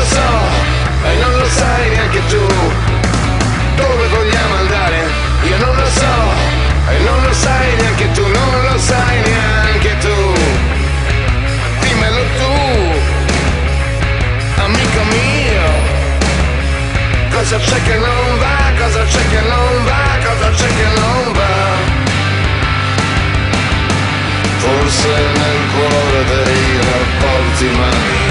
Lo 0.00 0.06
so 0.06 0.30
e 1.08 1.14
non 1.16 1.32
lo 1.36 1.48
sai 1.48 1.90
neanche 1.90 2.22
tu. 2.28 2.44
Dove 3.76 4.06
vogliamo 4.08 4.54
andare? 4.62 4.98
Io 5.42 5.56
non 5.58 5.74
lo 5.76 5.86
so 5.86 6.14
e 6.88 6.98
non 7.08 7.22
lo 7.22 7.32
sai 7.32 7.76
neanche 7.76 8.10
tu, 8.12 8.22
non 8.26 8.62
lo 8.68 8.78
sai 8.78 9.20
neanche 9.20 9.92
tu. 9.98 10.18
Dimmelo 11.80 12.24
tu, 12.40 12.54
amico 14.66 15.02
mio. 15.14 15.68
Cosa 17.30 17.58
c'è 17.58 17.82
che 17.82 17.96
non 17.98 18.38
va? 18.38 18.58
Cosa 18.82 19.02
c'è 19.04 19.24
che 19.32 19.40
non 19.52 19.84
va? 19.84 20.04
Cosa 20.26 20.50
c'è 20.50 20.68
che 20.78 20.88
non 21.00 21.32
va? 21.38 21.58
Forse 24.64 25.08
nel 25.08 25.60
cuore 25.74 26.24
dei 26.24 26.80
rapporti 26.88 27.64
umani 27.66 28.29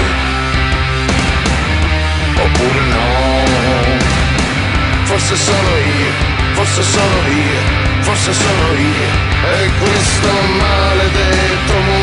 Forse 5.30 5.44
sono 5.44 5.76
io, 5.76 6.10
forse 6.54 6.82
sono 6.82 7.28
io, 7.28 7.60
forse 8.00 8.32
sono 8.32 8.72
io. 8.72 9.08
E 9.54 9.70
questo 9.78 10.28
maledetto 10.58 11.72
muro 11.82 11.99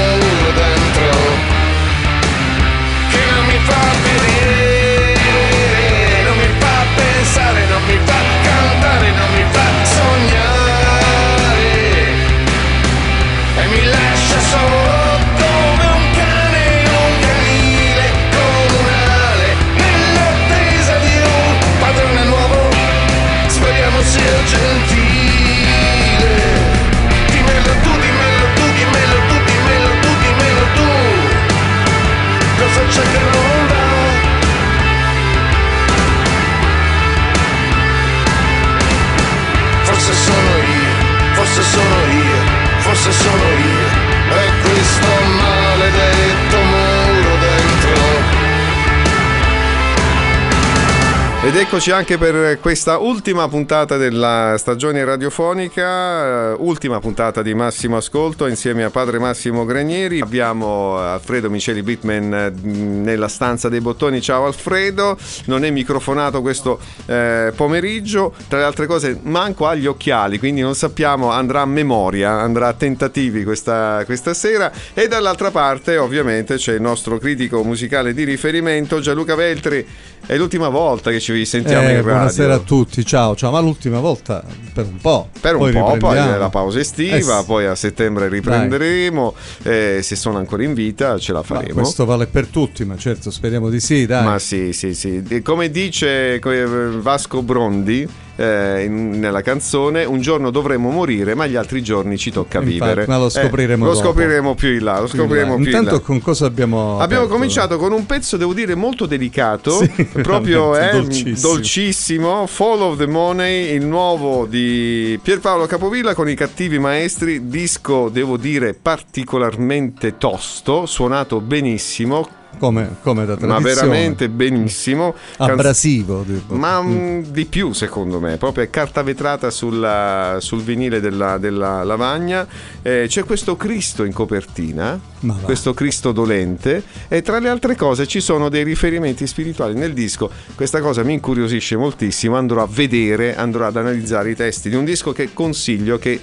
Ed 51.47 51.55
eccoci 51.55 51.91
anche 51.91 52.17
per 52.17 52.59
questa 52.59 52.97
ultima 52.97 53.47
puntata 53.47 53.95
della 53.95 54.55
stagione 54.57 55.05
radiofonica, 55.05 56.51
eh, 56.51 56.55
ultima 56.59 56.99
puntata 56.99 57.41
di 57.41 57.53
Massimo 57.53 57.95
Ascolto 57.95 58.47
insieme 58.47 58.83
a 58.83 58.89
padre 58.89 59.17
Massimo 59.17 59.63
Granieri. 59.63 60.19
Abbiamo 60.19 60.97
Alfredo 60.97 61.49
Miceli 61.49 61.83
Bitman 61.83 62.33
eh, 62.33 62.51
nella 62.51 63.29
stanza 63.29 63.69
dei 63.69 63.79
bottoni. 63.79 64.19
Ciao 64.19 64.45
Alfredo, 64.45 65.17
non 65.45 65.63
è 65.63 65.69
microfonato 65.69 66.41
questo 66.41 66.81
eh, 67.05 67.53
pomeriggio, 67.55 68.33
tra 68.49 68.59
le 68.59 68.65
altre 68.65 68.85
cose 68.85 69.17
manco 69.23 69.67
ha 69.67 69.75
gli 69.75 69.85
occhiali, 69.85 70.39
quindi 70.39 70.59
non 70.59 70.75
sappiamo, 70.75 71.31
andrà 71.31 71.61
a 71.61 71.65
memoria, 71.65 72.31
andrà 72.41 72.67
a 72.67 72.73
tentativi 72.73 73.45
questa, 73.45 74.01
questa 74.03 74.33
sera. 74.33 74.69
E 74.93 75.07
dall'altra 75.07 75.49
parte 75.49 75.95
ovviamente 75.95 76.57
c'è 76.57 76.73
il 76.73 76.81
nostro 76.81 77.17
critico 77.17 77.63
musicale 77.63 78.13
di 78.13 78.25
riferimento 78.25 78.99
Gianluca 78.99 79.35
Veltri. 79.35 79.87
È 80.25 80.35
l'ultima 80.35 80.67
volta 80.67 81.09
che 81.09 81.21
ci 81.21 81.31
sentiamo 81.45 81.87
Eh, 81.87 81.91
in 81.91 81.95
radio. 81.97 82.11
buonasera 82.13 82.53
a 82.55 82.59
tutti, 82.59 83.05
ciao, 83.05 83.35
ciao. 83.35 83.51
Ma 83.51 83.59
l'ultima 83.59 83.99
volta 83.99 84.43
per 84.73 84.85
un 84.85 84.97
po'. 84.97 85.29
Per 85.39 85.53
un 85.55 85.59
poi 85.59 85.71
po', 85.73 85.97
poi 85.97 86.15
la 86.15 86.49
pausa 86.49 86.79
estiva, 86.79 87.39
Eh 87.39 87.43
poi 87.45 87.65
a 87.65 87.75
settembre 87.75 88.27
riprenderemo. 88.29 89.33
eh, 89.63 89.99
se 90.01 90.15
sono 90.15 90.37
ancora 90.37 90.63
in 90.63 90.73
vita 90.73 91.17
ce 91.17 91.31
la 91.33 91.39
Ma 91.39 91.45
faremo. 91.45 91.73
questo 91.73 92.05
vale 92.05 92.27
per 92.27 92.47
tutti, 92.47 92.83
ma 92.85 92.95
certo, 92.97 93.31
speriamo 93.31 93.69
di 93.69 93.79
sì, 93.79 94.05
dai. 94.05 94.23
Ma 94.23 94.39
sì, 94.39 94.73
sì, 94.73 94.93
sì. 94.93 95.41
Come 95.43 95.69
dice 95.69 96.39
que- 96.39 96.65
Vasco 96.65 97.41
Brondi 97.41 98.07
eh, 98.37 98.83
in- 98.85 99.19
nella 99.19 99.41
canzone, 99.41 100.05
un 100.05 100.21
giorno 100.21 100.49
dovremo 100.51 100.89
morire, 100.89 101.35
ma 101.35 101.45
gli 101.47 101.55
altri 101.55 101.81
giorni 101.83 102.17
ci 102.17 102.31
tocca 102.31 102.59
Infatti, 102.59 102.73
vivere. 102.79 103.05
ma 103.07 103.17
lo 103.17 103.25
Eh, 103.27 103.31
scopriremo 103.31 103.85
lo 103.85 103.91
dopo. 103.93 104.05
scopriremo 104.05 104.55
più 104.55 104.69
in 104.73 104.83
là. 104.83 104.99
Lo 105.01 105.07
scopriremo 105.07 105.55
più 105.55 105.63
in 105.63 105.69
Intanto 105.69 105.95
là. 105.95 105.99
con 105.99 106.21
cosa 106.21 106.45
abbiamo 106.45 106.99
Abbiamo 106.99 107.23
aperto? 107.23 107.27
cominciato 107.27 107.77
con 107.77 107.91
un 107.91 108.05
pezzo, 108.05 108.37
devo 108.37 108.53
dire, 108.53 108.75
molto 108.75 109.05
delicato, 109.05 109.71
Sì, 109.83 110.05
proprio 110.21 110.77
eh, 110.77 110.91
dolcissimo. 110.91 111.35
dolcissimo. 111.53 112.47
Fall 112.47 112.81
of 112.81 112.97
the 112.97 113.07
Money, 113.07 113.73
il 113.75 113.85
nuovo 113.85 114.45
di 114.45 115.19
Pierpaolo 115.21 115.65
Capovilla 115.65 116.13
con 116.13 116.29
i 116.29 116.35
cattivi 116.35 116.79
maestri, 116.79 117.47
disco, 117.49 118.09
devo 118.09 118.37
dire, 118.37 118.73
particolarmente 118.73 120.17
tosto, 120.17 120.85
suonato 120.85 121.41
benissimo, 121.41 122.27
come, 122.57 122.95
come 123.01 123.25
da 123.25 123.33
ma 123.33 123.59
tradizione. 123.59 123.73
veramente 123.73 124.29
benissimo. 124.29 125.13
Canz- 125.37 125.51
abrasivo. 125.51 126.23
tipo. 126.23 126.55
ma 126.55 126.81
mm, 126.81 127.19
di 127.29 127.45
più 127.45 127.73
secondo 127.73 128.19
me, 128.19 128.37
proprio 128.37 128.63
è 128.63 128.69
carta 128.69 129.03
vetrata 129.03 129.49
sulla- 129.49 130.37
sul 130.39 130.61
vinile 130.61 130.99
della, 130.99 131.37
della 131.37 131.83
lavagna. 131.83 132.47
Eh, 132.81 133.05
c'è 133.07 133.23
questo 133.25 133.55
Cristo 133.55 134.03
in 134.03 134.13
copertina, 134.13 134.99
Ma 135.19 135.35
questo 135.41 135.73
Cristo 135.73 136.11
dolente 136.11 136.83
e 137.07 137.21
tra 137.21 137.39
le 137.39 137.49
altre 137.49 137.75
cose 137.75 138.07
ci 138.07 138.19
sono 138.21 138.49
dei 138.49 138.63
riferimenti 138.63 139.27
spirituali 139.27 139.73
nel 139.75 139.93
disco. 139.93 140.29
Questa 140.55 140.81
cosa 140.81 141.03
mi 141.03 141.13
incuriosisce 141.13 141.75
moltissimo, 141.75 142.35
andrò 142.37 142.63
a 142.63 142.67
vedere, 142.69 143.35
andrò 143.35 143.65
ad 143.65 143.77
analizzare 143.77 144.31
i 144.31 144.35
testi 144.35 144.69
di 144.69 144.75
un 144.75 144.85
disco 144.85 145.11
che 145.11 145.29
consiglio 145.33 145.97
che 145.97 146.19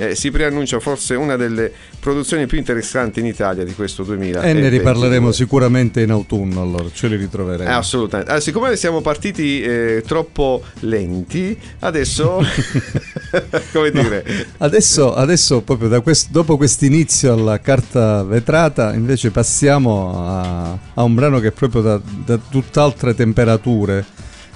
eh, 0.00 0.14
si 0.14 0.30
preannuncia 0.30 0.78
forse 0.78 1.14
una 1.16 1.34
delle 1.36 1.72
produzioni 2.08 2.46
più 2.46 2.56
interessanti 2.56 3.20
in 3.20 3.26
Italia 3.26 3.64
di 3.64 3.74
questo 3.74 4.02
2000. 4.02 4.40
E 4.40 4.54
ne 4.54 4.70
riparleremo 4.70 5.30
sicuramente 5.30 6.00
in 6.00 6.10
autunno, 6.10 6.62
allora 6.62 6.88
ce 6.90 7.06
li 7.08 7.16
ritroveremo. 7.16 7.68
Eh, 7.68 7.72
assolutamente. 7.72 8.30
Allora, 8.30 8.44
siccome 8.44 8.76
siamo 8.76 9.02
partiti 9.02 9.60
eh, 9.60 10.02
troppo 10.06 10.62
lenti, 10.80 11.58
adesso, 11.80 12.40
come 13.72 13.90
dire... 13.90 14.24
No, 14.26 14.44
adesso, 14.58 15.14
adesso, 15.14 15.60
proprio 15.60 15.90
da 15.90 16.00
quest- 16.00 16.30
dopo 16.30 16.56
questo 16.56 16.86
inizio 16.86 17.34
alla 17.34 17.60
carta 17.60 18.22
vetrata, 18.22 18.94
invece 18.94 19.30
passiamo 19.30 20.26
a, 20.26 20.78
a 20.94 21.02
un 21.02 21.14
brano 21.14 21.40
che 21.40 21.48
è 21.48 21.52
proprio 21.52 21.82
da, 21.82 22.00
da 22.24 22.38
tutt'altre 22.38 23.14
temperature 23.14 24.02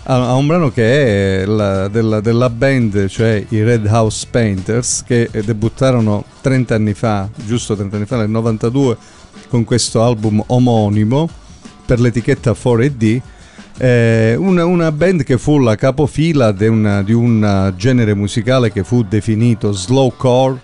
a, 0.04 0.34
un 0.34 0.46
brano 0.46 0.70
che 0.70 1.42
è 1.42 1.44
la, 1.44 1.88
della, 1.88 2.20
della, 2.20 2.50
band, 2.50 3.06
cioè 3.06 3.44
i 3.50 3.62
Red 3.62 3.86
House 3.86 4.26
Painters, 4.28 5.04
che 5.06 5.28
debuttarono 5.44 6.24
30 6.40 6.74
anni 6.74 6.94
fa, 6.94 7.28
giusto 7.44 7.76
30 7.76 7.96
anni 7.96 8.06
fa, 8.06 8.16
nel 8.16 8.30
92, 8.30 8.96
con 9.48 9.64
questo 9.64 10.02
album 10.02 10.42
omonimo 10.46 11.28
per 11.86 12.00
l'etichetta 12.00 12.52
4AD. 12.52 13.20
Eh, 13.78 14.34
una, 14.38 14.64
una, 14.64 14.92
band 14.92 15.22
che 15.22 15.38
fu 15.38 15.58
la 15.58 15.76
capofila 15.76 16.52
di, 16.52 16.66
una, 16.66 17.02
di 17.02 17.12
un 17.12 17.72
genere 17.76 18.14
musicale 18.14 18.70
che 18.70 18.84
fu 18.84 19.02
definito 19.02 19.72
slowcore 19.72 20.60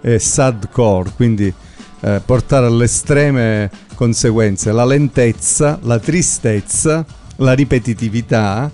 e 0.00 0.18
sadcore, 0.18 1.10
quindi 1.16 1.52
eh, 2.00 2.20
portare 2.24 2.66
alle 2.66 2.84
estreme 2.84 3.70
conseguenze 3.94 4.72
la 4.72 4.84
lentezza, 4.84 5.78
la 5.82 5.98
tristezza 5.98 7.04
la 7.36 7.52
ripetitività, 7.52 8.70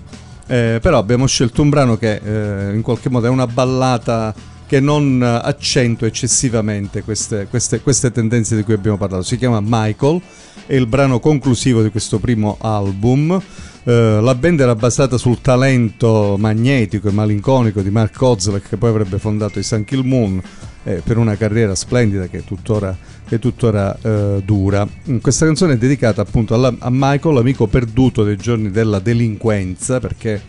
eh, 0.47 0.79
però 0.81 0.97
abbiamo 0.97 1.25
scelto 1.25 1.61
un 1.61 1.69
brano 1.69 1.97
che 1.97 2.21
eh, 2.23 2.73
in 2.73 2.81
qualche 2.81 3.09
modo 3.09 3.27
è 3.27 3.29
una 3.29 3.47
ballata 3.47 4.33
che 4.73 4.79
non 4.79 5.21
accentua 5.21 6.07
eccessivamente 6.07 7.03
queste, 7.03 7.47
queste, 7.47 7.81
queste, 7.81 8.11
tendenze 8.11 8.55
di 8.55 8.63
cui 8.63 8.73
abbiamo 8.73 8.97
parlato. 8.97 9.23
Si 9.23 9.37
chiama 9.37 9.59
Michael, 9.61 10.19
è 10.65 10.73
il 10.73 10.87
brano 10.87 11.19
conclusivo 11.19 11.83
di 11.83 11.91
questo 11.91 12.17
primo 12.17 12.57
album. 12.59 13.39
Uh, 13.83 14.21
la 14.21 14.33
band 14.33 14.61
era 14.61 14.75
basata 14.75 15.17
sul 15.17 15.41
talento 15.41 16.37
magnetico 16.39 17.09
e 17.09 17.11
malinconico 17.11 17.81
di 17.81 17.89
Mark 17.89 18.15
Kozlek 18.15 18.69
che 18.69 18.77
poi 18.77 18.89
avrebbe 18.89 19.19
fondato 19.19 19.59
i 19.59 19.63
Sun 19.63 19.83
Kill 19.83 20.05
Moon 20.05 20.41
eh, 20.85 21.01
per 21.03 21.17
una 21.17 21.35
carriera 21.35 21.75
splendida 21.75 22.27
che 22.27 22.45
tuttora 22.45 22.95
che 23.27 23.39
tuttora 23.39 23.97
eh, 24.01 24.41
dura. 24.45 24.87
Mm, 25.09 25.17
questa 25.17 25.45
canzone 25.45 25.73
è 25.73 25.77
dedicata 25.77 26.21
appunto 26.21 26.53
alla, 26.53 26.73
a 26.79 26.89
Michael, 26.91 27.37
amico 27.37 27.67
perduto 27.67 28.23
dei 28.23 28.37
giorni 28.37 28.71
della 28.71 28.99
delinquenza, 28.99 29.99
perché 29.99 30.41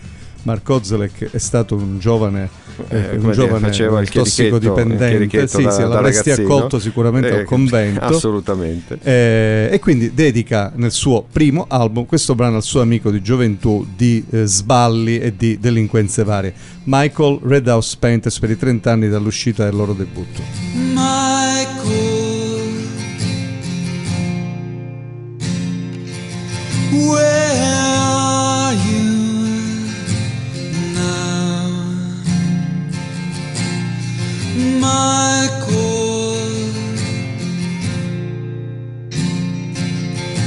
Mark 0.45 0.69
Ozolek 0.69 1.31
è 1.31 1.39
stato 1.39 1.75
un 1.75 1.99
giovane, 1.99 2.49
eh, 2.89 2.97
eh 2.97 3.17
un 3.17 3.33
giovane 3.33 3.69
il 3.69 4.11
tossicodipendente, 4.11 5.47
sì, 5.47 5.63
da, 5.63 5.71
sì, 5.71 5.83
l'avresti 5.83 6.31
accolto 6.31 6.79
sicuramente 6.79 7.31
eh, 7.31 7.39
al 7.41 7.45
convento. 7.45 8.05
Assolutamente. 8.05 8.99
Eh, 9.03 9.71
e 9.73 9.79
quindi 9.79 10.13
dedica 10.13 10.73
nel 10.77 10.93
suo 10.93 11.25
primo 11.31 11.65
album 11.69 12.05
questo 12.07 12.35
brano 12.35 12.57
al 12.57 12.63
suo 12.63 12.81
amico 12.83 13.11
di 13.11 13.23
gioventù 13.23 13.87
di 13.97 14.25
eh, 14.31 14.45
sballi 14.45 15.19
e 15.19 15.35
di 15.37 15.59
delinquenze 15.59 16.25
varie. 16.25 16.53
Michael 16.85 17.41
Redhouse 17.43 17.97
Painters 17.99 18.39
per 18.39 18.51
i 18.51 18.59
30 18.59 18.91
anni 18.91 19.09
dall'uscita 19.09 19.65
del 19.65 19.75
loro 19.75 19.95
debutto. 19.95 20.43
Michael 20.75 22.04
In 26.95 27.11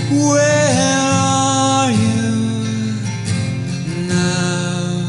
Where 0.09 0.99
are 1.01 1.91
you 1.91 2.95
now? 4.07 5.01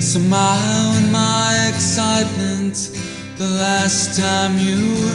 So 0.00 0.18
mine 0.18 1.10
my 1.10 1.70
excitement, 1.72 2.90
the 3.38 3.48
last 3.48 4.18
time 4.18 4.58
you 4.58 5.08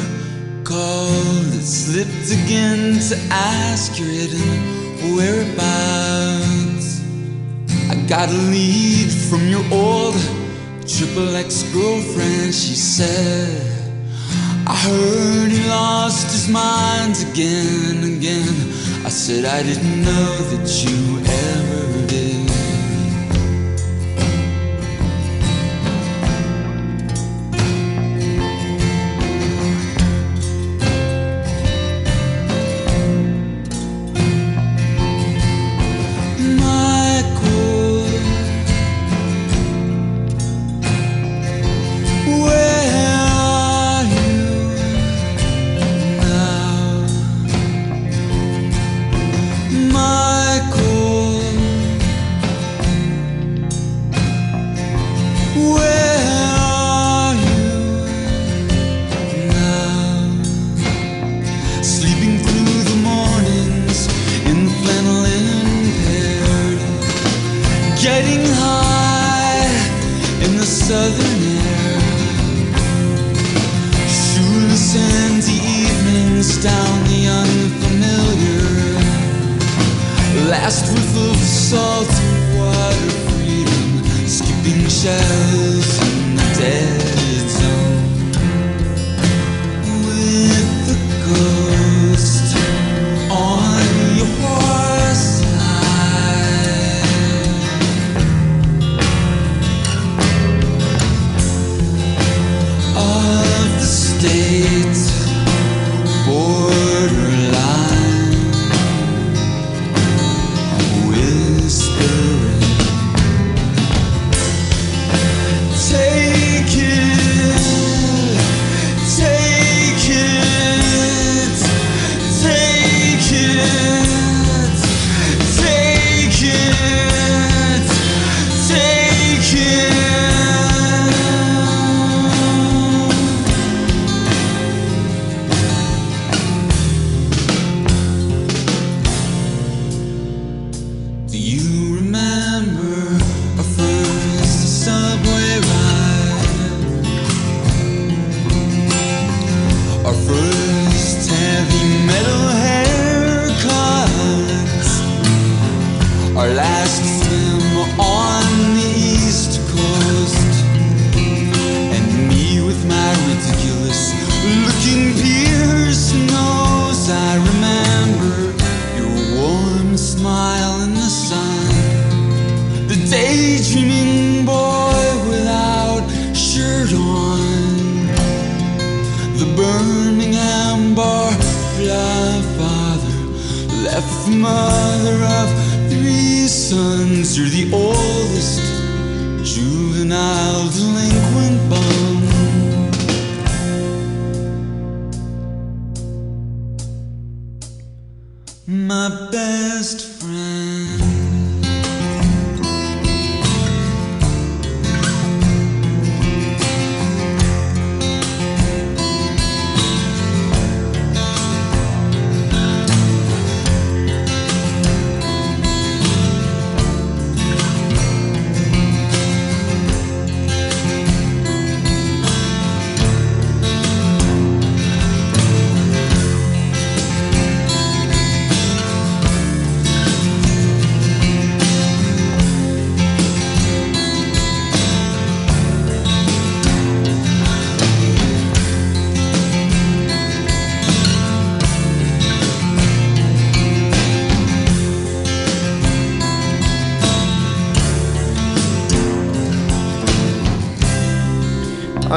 called, 0.64 1.54
it 1.54 1.62
slipped 1.62 2.32
again 2.32 3.00
to 3.10 3.16
ask 3.30 4.00
whereabouts. 5.16 7.02
I 7.90 7.96
got 8.08 8.30
a 8.30 8.42
lead 8.54 9.12
from 9.12 9.48
your 9.48 9.64
old 9.72 10.16
triple 10.88 11.36
ex 11.36 11.64
girlfriend. 11.74 12.54
She 12.54 12.76
said, 12.76 13.94
I 14.68 14.76
heard 14.76 15.52
he 15.52 15.68
lost 15.68 16.32
his 16.32 16.48
mind 16.48 17.16
again 17.32 18.04
and 18.04 18.18
again. 18.18 18.56
I 19.06 19.10
said, 19.10 19.46
I 19.46 19.64
didn't 19.64 20.04
know 20.04 20.38
that 20.52 20.68
you 20.84 21.20
ever 21.20 21.51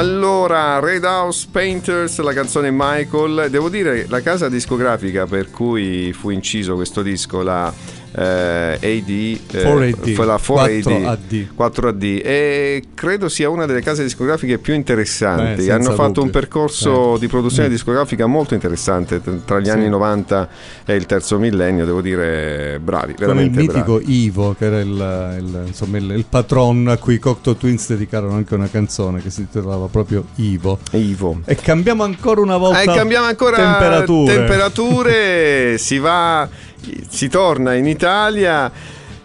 Allora, 0.05 0.79
Red 0.79 1.03
House 1.03 1.47
Painters, 1.51 2.19
la 2.19 2.31
canzone 2.31 2.69
Michael. 2.71 3.47
Devo 3.49 3.69
dire, 3.69 4.05
la 4.07 4.21
casa 4.21 4.49
discografica 4.49 5.25
per 5.25 5.49
cui 5.49 6.13
fu 6.13 6.29
inciso 6.29 6.75
questo 6.75 7.01
disco, 7.01 7.41
la 7.41 7.73
AD, 8.17 9.09
eh, 9.09 9.39
4AD, 9.51 10.13
fu 10.13 10.23
la 10.23 10.37
4AD, 10.37 10.81
4AD. 10.83 11.47
4AD, 11.55 12.21
e 12.23 12.83
credo 12.93 13.27
sia 13.29 13.49
una 13.49 13.65
delle 13.65 13.81
case 13.81 14.03
discografiche 14.03 14.57
più 14.57 14.73
interessanti. 14.73 15.65
Beh, 15.65 15.71
Hanno 15.71 15.91
fatto 15.91 16.21
un 16.21 16.27
dubbio. 16.27 16.31
percorso 16.31 17.15
Eh. 17.15 17.19
di 17.19 17.27
produzione 17.27 17.67
Mm. 17.67 17.71
discografica 17.71 18.25
molto 18.25 18.53
interessante 18.53 19.21
tra 19.45 19.59
gli 19.59 19.65
Sì. 19.65 19.71
anni 19.71 19.89
90 19.89 20.47
e 20.85 20.95
il 20.95 21.05
terzo 21.05 21.37
millennio, 21.39 21.85
devo 21.85 22.01
dire 22.01 22.79
bravi, 22.81 23.13
Con 23.13 23.21
il 23.21 23.25
veramente 23.25 23.59
mitico 23.59 23.95
bravi. 23.97 24.23
Ivo, 24.23 24.55
che 24.57 24.65
era 24.65 24.79
il, 24.79 25.35
il- 25.39 25.63
insomma, 25.67 25.97
il, 25.97 26.11
il 26.11 26.25
patron 26.29 26.87
a 26.87 26.97
cui 26.97 27.15
i 27.15 27.19
Cocteau 27.19 27.55
Twins 27.57 27.87
dedicarono 27.89 28.35
anche 28.35 28.53
una 28.55 28.69
canzone 28.69 29.21
che 29.21 29.29
si 29.29 29.41
intitolava 29.41 29.87
proprio 29.87 30.25
Ivo. 30.35 30.79
Ivo. 30.91 31.41
E 31.45 31.55
cambiamo 31.55 32.03
ancora 32.03 32.39
una 32.41 32.57
volta 32.57 32.81
Eh, 32.81 32.85
cambiamo 32.85 33.25
ancora 33.25 33.57
temperature. 33.57 34.33
temperature, 34.35 35.77
si 35.79 35.97
va, 35.99 36.47
si 37.07 37.27
torna 37.29 37.73
in 37.73 37.87
Italia, 37.87 38.71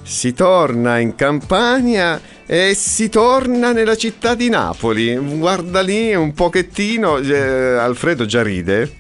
si 0.03 0.33
torna 0.33 0.99
in 0.99 1.15
Campania 1.15 2.21
e 2.47 2.75
si 2.75 3.09
torna 3.09 3.73
nella 3.73 3.97
città 3.97 4.35
di 4.35 4.49
Napoli. 4.49 5.17
Guarda 5.17 5.81
lì 5.81 6.15
un 6.15 6.33
pochettino, 6.33 7.19
eh, 7.19 7.39
Alfredo 7.77 8.27
già 8.27 8.43
ride. 8.43 9.00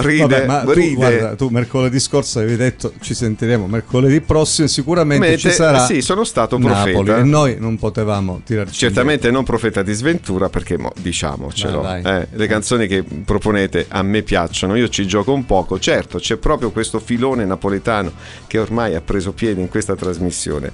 Ride, 0.00 0.22
Vabbè, 0.26 0.46
ma 0.46 0.60
tu, 0.60 0.72
ride. 0.72 0.94
guarda, 0.94 1.34
tu 1.34 1.48
mercoledì 1.48 1.98
scorso 2.00 2.38
avevi 2.38 2.56
detto 2.56 2.92
ci 3.00 3.14
sentiremo 3.14 3.66
mercoledì 3.66 4.20
prossimo 4.20 4.66
sicuramente 4.68 5.26
Mete- 5.26 5.38
ci 5.38 5.50
sarà 5.50 5.84
sì, 5.86 6.00
sono 6.02 6.24
stato 6.24 6.58
Napoli 6.58 6.92
profeta. 6.92 7.18
e 7.18 7.22
noi 7.24 7.56
non 7.58 7.76
potevamo 7.78 8.40
tirarci 8.44 8.74
Certamente 8.78 9.30
non 9.30 9.44
profeta 9.44 9.82
di 9.82 9.92
sventura 9.92 10.48
perché 10.48 10.76
mo, 10.78 10.92
diciamocelo, 10.96 11.80
Dai, 11.80 12.02
dai. 12.02 12.22
eh, 12.22 12.28
le 12.32 12.46
canzoni 12.46 12.86
che 12.86 13.02
proponete 13.02 13.86
a 13.88 14.02
me 14.02 14.22
piacciono, 14.22 14.74
io 14.76 14.88
ci 14.88 15.06
gioco 15.06 15.32
un 15.32 15.44
poco, 15.46 15.78
certo 15.78 16.18
c'è 16.18 16.36
proprio 16.36 16.70
questo 16.70 16.98
filone 16.98 17.44
napoletano 17.44 18.12
che 18.46 18.58
ormai 18.58 18.94
ha 18.94 19.00
preso 19.00 19.32
piede 19.32 19.60
in 19.60 19.68
questa 19.68 19.94
trasmissione. 19.94 20.72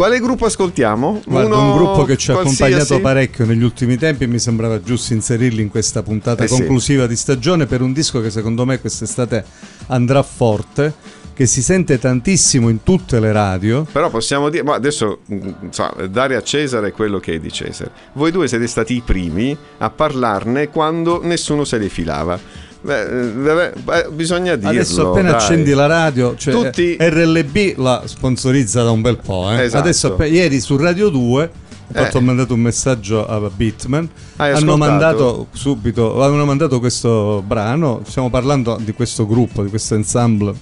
Quale 0.00 0.18
gruppo 0.18 0.46
ascoltiamo? 0.46 1.20
Guarda, 1.26 1.56
Uno 1.56 1.72
un 1.72 1.76
gruppo 1.76 2.04
che 2.04 2.16
ci 2.16 2.30
ha 2.30 2.32
qualsiasi? 2.32 2.72
accompagnato 2.72 3.00
parecchio 3.02 3.44
negli 3.44 3.62
ultimi 3.62 3.98
tempi 3.98 4.24
e 4.24 4.28
mi 4.28 4.38
sembrava 4.38 4.80
giusto 4.80 5.12
inserirli 5.12 5.60
in 5.60 5.68
questa 5.68 6.02
puntata 6.02 6.42
Eh 6.42 6.48
sì. 6.48 6.54
conclusiva 6.54 7.06
di 7.06 7.14
stagione 7.14 7.66
per 7.66 7.82
un 7.82 7.92
disco 7.92 8.22
che 8.22 8.30
secondo 8.30 8.64
me 8.64 8.80
quest'estate 8.80 9.44
andrà 9.88 10.22
forte, 10.22 10.94
che 11.34 11.44
si 11.44 11.60
sente 11.60 11.98
tantissimo 11.98 12.70
in 12.70 12.82
tutte 12.82 13.20
le 13.20 13.30
radio. 13.30 13.86
Però 13.92 14.08
possiamo 14.08 14.48
dire, 14.48 14.62
ma 14.62 14.72
adesso 14.72 15.18
mm, 15.30 15.48
insomma, 15.64 15.92
dare 16.08 16.34
a 16.36 16.42
Cesare 16.42 16.92
quello 16.92 17.18
che 17.18 17.34
è 17.34 17.38
di 17.38 17.52
Cesare. 17.52 17.90
Voi 18.14 18.30
due 18.30 18.48
siete 18.48 18.68
stati 18.68 18.94
i 18.94 19.02
primi 19.04 19.54
a 19.76 19.90
parlarne 19.90 20.70
quando 20.70 21.20
nessuno 21.22 21.64
se 21.64 21.76
le 21.76 21.90
filava. 21.90 22.40
Beh, 22.82 23.72
eh, 23.72 24.08
bisogna 24.10 24.54
dirlo. 24.56 24.70
Adesso 24.70 25.10
appena 25.10 25.30
dai. 25.32 25.40
accendi 25.40 25.72
la 25.72 25.86
radio, 25.86 26.34
cioè 26.36 26.54
Tutti- 26.54 26.96
RLB 26.98 27.74
la 27.76 28.02
sponsorizza 28.06 28.82
da 28.82 28.90
un 28.90 29.02
bel 29.02 29.18
po'. 29.18 29.50
eh. 29.50 29.64
Esatto. 29.64 29.82
Adesso 29.82 30.16
ieri 30.24 30.60
su 30.60 30.76
Radio 30.78 31.10
2 31.10 31.42
ho, 31.42 31.48
fatto- 31.92 32.16
Eh. 32.16 32.20
ho 32.20 32.24
mandato 32.24 32.54
un 32.54 32.60
messaggio 32.60 33.26
a 33.26 33.50
Bitman. 33.54 34.08
Hai 34.36 34.48
hanno 34.52 34.56
ascoltato? 34.56 34.78
mandato 34.78 35.46
subito 35.52 36.22
hanno 36.22 36.44
mandato 36.46 36.78
questo 36.80 37.42
brano. 37.46 38.00
Stiamo 38.06 38.30
parlando 38.30 38.78
di 38.82 38.92
questo 38.92 39.26
gruppo, 39.26 39.62
di 39.62 39.68
questo 39.68 39.94
ensemble 39.94 40.54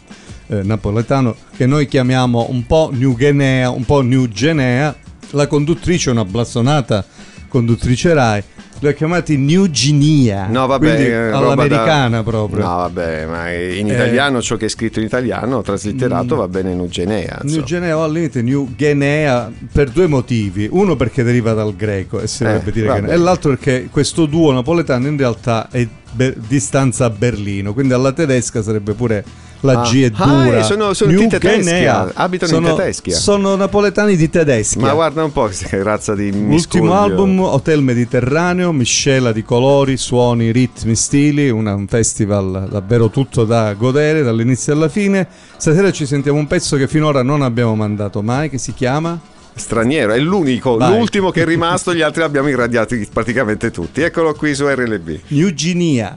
eh, 0.49 0.63
napoletano 0.63 1.37
che 1.57 1.67
noi 1.67 1.87
chiamiamo 1.87 2.47
un 2.51 2.67
po' 2.67 2.91
New 2.93 3.15
Guinea, 3.17 3.71
un 3.71 3.85
po' 3.85 4.01
New 4.01 4.27
Genea. 4.29 4.93
La 5.33 5.47
conduttrice 5.47 6.09
è 6.09 6.13
una 6.13 6.25
blasonata 6.25 7.05
conduttrice 7.49 8.13
Rai. 8.15 8.43
Li 8.81 8.87
ha 8.87 8.93
chiamati 8.93 9.37
New 9.37 9.67
Guinea. 9.69 10.47
No, 10.49 10.67
vabbè, 10.69 10.87
quindi 10.87 11.07
eh, 11.11 11.15
all'americana 11.31 12.19
da- 12.19 12.23
proprio. 12.23 12.61
No, 12.65 12.77
vabbè, 12.77 13.27
ma 13.27 13.51
in 13.53 13.91
Eh. 13.91 13.95
italiano 13.95 14.41
ciò 14.41 14.55
che 14.57 14.67
è 14.67 14.69
scritto 14.69 15.01
in 15.01 15.07
italiano, 15.07 15.63
traslitterato, 15.63 16.37
va 16.37 16.47
bene 16.47 16.71
in 16.71 16.79
Ugenea. 16.79 17.41
New 17.43 17.63
Guinea 17.65 17.97
o 17.99 18.05
al 18.05 18.13
limite 18.13 18.41
New 18.41 18.69
Guinea 18.77 19.51
per 19.73 19.91
due 19.91 20.07
motivi. 20.07 20.69
Uno 20.71 20.95
perché 20.95 21.25
deriva 21.25 21.55
dal 21.55 21.75
greco 21.75 22.21
e 22.21 22.29
si 22.29 22.45
Eh, 22.45 22.47
dovrebbe 22.47 22.71
dire 22.71 22.87
vabbè. 22.87 23.07
che 23.07 23.13
e 23.13 23.17
l'altro 23.17 23.51
perché 23.51 23.89
questo 23.91 24.27
duo 24.27 24.53
napoletano 24.53 25.09
in 25.09 25.17
realtà 25.17 25.69
è 25.71 25.85
be- 26.13 26.37
di 26.47 26.61
stanza 26.61 27.07
a 27.07 27.11
Berlino, 27.11 27.73
quindi 27.73 27.95
alla 27.95 28.13
tedesca 28.13 28.63
sarebbe 28.63 28.93
pure 28.93 29.25
la 29.61 29.81
Ah. 29.81 29.83
G 29.83 30.03
è 30.05 30.13
Ah, 30.15 30.25
dura. 30.27 30.59
eh, 30.59 30.63
sono- 30.63 30.93
sono 30.95 31.11
New 31.11 31.29
Guinea. 31.29 32.11
abitano 32.15 32.53
sono, 32.53 32.69
in 32.71 32.77
Tedeschia. 32.77 33.17
Sono 33.17 33.57
napoletani 33.57 34.17
di 34.17 34.29
Tedeschia. 34.31 34.81
Ma 34.81 34.93
guarda 34.93 35.25
un 35.25 35.33
po' 35.33 35.47
che 35.49 35.83
razza 35.83 36.15
di 36.15 36.27
Ultimo 36.29 36.47
miscuglio. 36.47 36.93
album 36.95 37.41
Hotel 37.41 37.83
Mediterraneo, 37.83 38.73
miscela 38.73 39.33
di 39.33 39.43
colori, 39.43 39.97
suoni, 39.97 40.53
ritmi, 40.53 40.95
stili, 40.95 41.51
una- 41.51 41.75
un 41.75 41.87
festival 41.89 42.69
davvero 42.71 43.11
tutto 43.11 43.45
da 43.45 43.73
godere 43.75 44.23
dall'inizio 44.23 44.73
alla 44.73 44.89
fine. 44.89 45.27
Stasera 45.57 45.91
ci 45.91 46.07
sentiamo 46.07 46.39
un 46.39 46.47
pezzo 46.47 46.77
che 46.77 46.87
finora 46.89 47.23
non 47.23 47.43
abbiamo 47.43 47.75
mandato 47.75 48.23
mai, 48.23 48.49
che 48.51 48.59
si 48.59 48.73
chiama 48.75 49.19
Straniero, 49.55 50.13
è 50.13 50.19
l'unico, 50.21 50.77
Vai. 50.77 50.97
l'ultimo 50.97 51.31
che 51.33 51.43
è 51.43 51.45
rimasto, 51.45 51.93
gli 51.93 52.01
altri 52.01 52.21
li 52.21 52.27
abbiamo 52.29 52.49
irradiati 52.49 53.09
praticamente 53.13 53.73
tutti. 53.73 54.03
Eccolo 54.03 54.33
qui 54.35 54.55
su 54.55 54.67
RLB. 54.69 55.19
New 55.29 55.51
Guinea. 55.53 56.17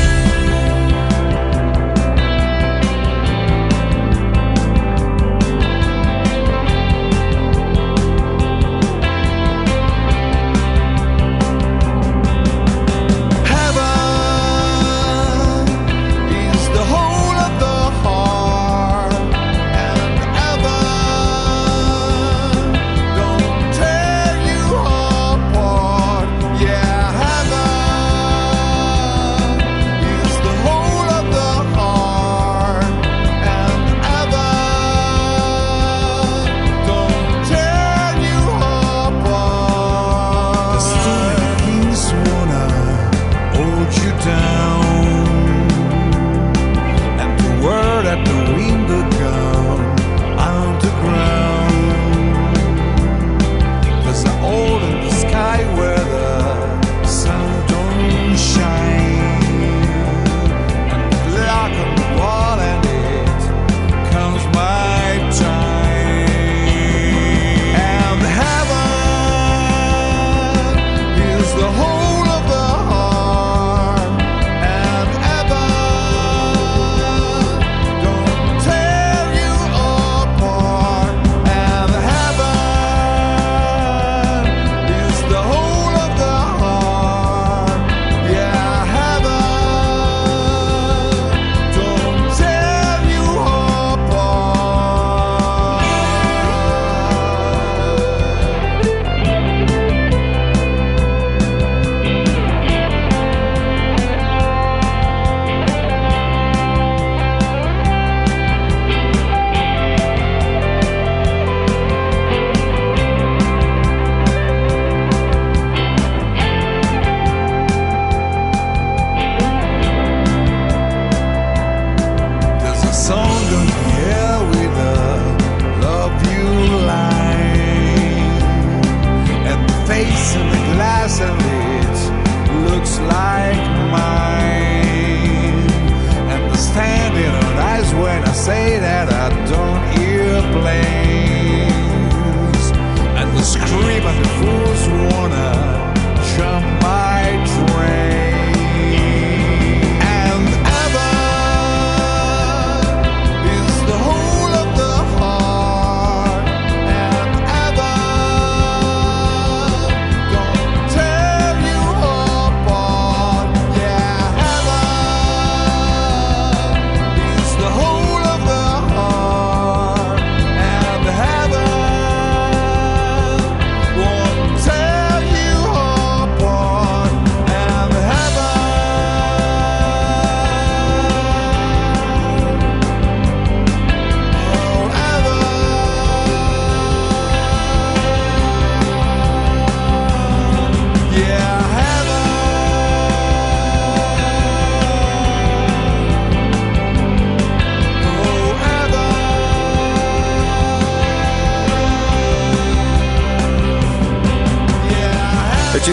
That 138.69 139.11
I 139.11 139.29
don't 139.49 139.83
hear 139.97 140.41
planes 140.53 141.00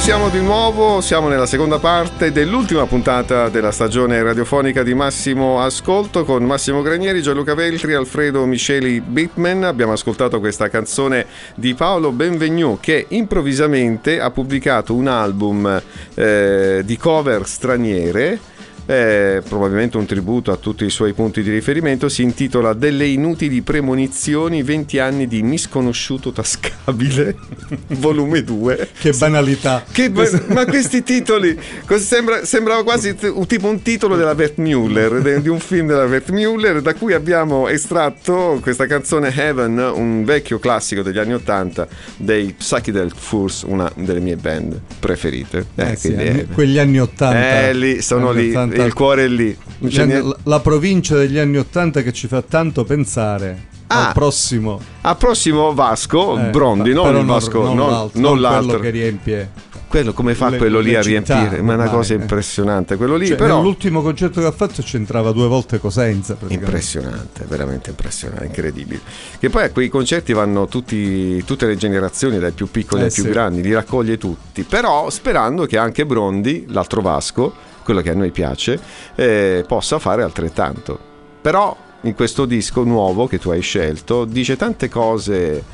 siamo 0.08 0.30
di 0.30 0.40
nuovo, 0.40 1.02
siamo 1.02 1.28
nella 1.28 1.44
seconda 1.44 1.78
parte 1.78 2.32
dell'ultima 2.32 2.86
puntata 2.86 3.50
della 3.50 3.70
stagione 3.70 4.22
radiofonica 4.22 4.82
di 4.82 4.94
Massimo 4.94 5.60
Ascolto 5.60 6.24
con 6.24 6.44
Massimo 6.44 6.80
Granieri, 6.80 7.20
Gianluca 7.20 7.52
Veltri, 7.52 7.92
Alfredo 7.92 8.46
Misceli 8.46 9.02
Bitman. 9.02 9.64
Abbiamo 9.64 9.92
ascoltato 9.92 10.38
questa 10.40 10.70
canzone 10.70 11.26
di 11.54 11.74
Paolo 11.74 12.10
Benvenu 12.10 12.78
che 12.80 13.04
improvvisamente 13.08 14.18
ha 14.18 14.30
pubblicato 14.30 14.94
un 14.94 15.08
album 15.08 15.82
eh, 16.14 16.80
di 16.86 16.96
cover 16.96 17.46
straniere. 17.46 18.56
Eh, 18.90 19.42
probabilmente 19.46 19.98
un 19.98 20.06
tributo 20.06 20.50
a 20.50 20.56
tutti 20.56 20.86
i 20.86 20.88
suoi 20.90 21.12
punti 21.12 21.42
di 21.42 21.50
riferimento, 21.50 22.08
si 22.08 22.22
intitola 22.22 22.72
Delle 22.72 23.06
inutili 23.06 23.60
premonizioni, 23.60 24.62
20 24.62 24.98
anni 24.98 25.26
di 25.28 25.42
misconosciuto 25.42 26.32
tascabile, 26.32 27.36
volume 27.98 28.42
2. 28.42 28.88
Che 28.98 29.12
banalità. 29.12 29.84
Che 29.92 30.10
be- 30.10 30.42
ma 30.48 30.64
questi 30.64 31.02
titoli 31.02 31.58
sembra, 31.98 32.46
sembrava 32.46 32.82
quasi 32.82 33.14
t- 33.14 33.30
un- 33.34 33.46
tipo 33.46 33.66
un 33.68 33.82
titolo 33.82 34.16
della 34.16 34.32
Wertmüller, 34.32 35.20
de- 35.20 35.42
di 35.42 35.48
un 35.50 35.58
film 35.60 35.86
della 35.88 36.04
Wertmüller, 36.04 36.80
da 36.80 36.94
cui 36.94 37.12
abbiamo 37.12 37.68
estratto 37.68 38.58
questa 38.62 38.86
canzone 38.86 39.30
Heaven, 39.34 39.76
un 39.78 40.24
vecchio 40.24 40.58
classico 40.58 41.02
degli 41.02 41.18
anni 41.18 41.34
80 41.34 41.86
dei 42.16 42.54
Psychedelic 42.56 43.14
Fools, 43.16 43.62
una 43.66 43.90
delle 43.94 44.20
mie 44.20 44.36
band 44.36 44.80
preferite. 44.98 45.66
Eh 45.74 45.90
Eh, 45.92 45.96
sì, 45.96 46.08
anni- 46.08 46.22
eh, 46.40 46.46
quegli 46.46 46.78
anni 46.78 46.98
80. 47.00 47.66
eh, 47.68 47.74
lì, 47.74 48.00
sono 48.00 48.30
Anni 48.30 48.40
lì, 48.42 48.48
80. 48.50 48.76
Il 48.84 48.92
cuore 48.92 49.24
è 49.24 49.28
lì. 49.28 49.56
La, 49.78 50.36
la 50.44 50.60
provincia 50.60 51.16
degli 51.16 51.38
anni 51.38 51.56
80 51.58 52.02
che 52.02 52.12
ci 52.12 52.26
fa 52.26 52.42
tanto 52.42 52.84
pensare 52.84 53.66
Ah. 53.90 54.08
al 54.08 54.12
prossimo 54.12 54.78
A 55.00 55.14
prossimo 55.14 55.72
Vasco, 55.72 56.38
eh, 56.38 56.50
Brondi, 56.50 56.92
non 56.92 57.16
il 57.16 57.24
Vasco, 57.24 57.62
non, 57.62 57.74
non, 57.76 57.90
l'altro, 57.90 58.20
non 58.20 58.40
l'altro. 58.40 58.64
quello 58.66 58.80
che 58.82 58.90
riempie 58.90 59.50
Quello 59.88 60.12
come 60.12 60.34
fa 60.34 60.50
le- 60.50 60.58
quello 60.58 60.80
lì 60.80 60.94
a 60.94 61.00
città, 61.00 61.38
riempire? 61.38 61.62
Ma 61.62 61.72
è 61.72 61.76
una 61.76 61.88
cosa 61.88 62.12
eh. 62.12 62.18
impressionante. 62.18 62.96
Quello 62.96 63.16
lì, 63.16 63.28
Cioè, 63.28 63.36
però. 63.38 63.56
nell'ultimo 63.56 64.02
concerto 64.02 64.40
che 64.42 64.46
ha 64.46 64.52
fatto 64.52 64.82
c'entrava 64.82 65.32
due 65.32 65.46
volte 65.46 65.78
Cosenza. 65.78 66.36
Impressionante, 66.48 67.46
veramente 67.48 67.88
impressionante, 67.88 68.44
incredibile. 68.44 69.00
Che 69.38 69.48
poi 69.48 69.62
a 69.64 69.70
quei 69.70 69.88
concerti 69.88 70.34
vanno 70.34 70.66
tutti, 70.66 71.42
tutte 71.44 71.64
le 71.64 71.76
generazioni, 71.78 72.38
dai 72.38 72.52
più 72.52 72.70
piccoli 72.70 73.00
Eh, 73.00 73.04
ai 73.06 73.10
più 73.10 73.22
sì. 73.22 73.30
grandi, 73.30 73.62
li 73.62 73.72
raccoglie 73.72 74.18
tutti. 74.18 74.62
Però 74.64 75.08
sperando 75.08 75.64
che 75.64 75.78
anche 75.78 76.04
Brondi, 76.04 76.66
l'altro 76.68 77.00
Vasco, 77.00 77.54
quello 77.88 78.02
che 78.02 78.10
a 78.10 78.14
noi 78.14 78.30
piace, 78.32 78.78
eh, 79.14 79.64
possa 79.66 79.98
fare 79.98 80.22
altrettanto. 80.22 80.98
Però 81.40 81.74
in 82.02 82.14
questo 82.14 82.44
disco 82.44 82.84
nuovo 82.84 83.26
che 83.26 83.38
tu 83.38 83.48
hai 83.48 83.62
scelto 83.62 84.26
dice 84.26 84.56
tante 84.56 84.90
cose 84.90 85.64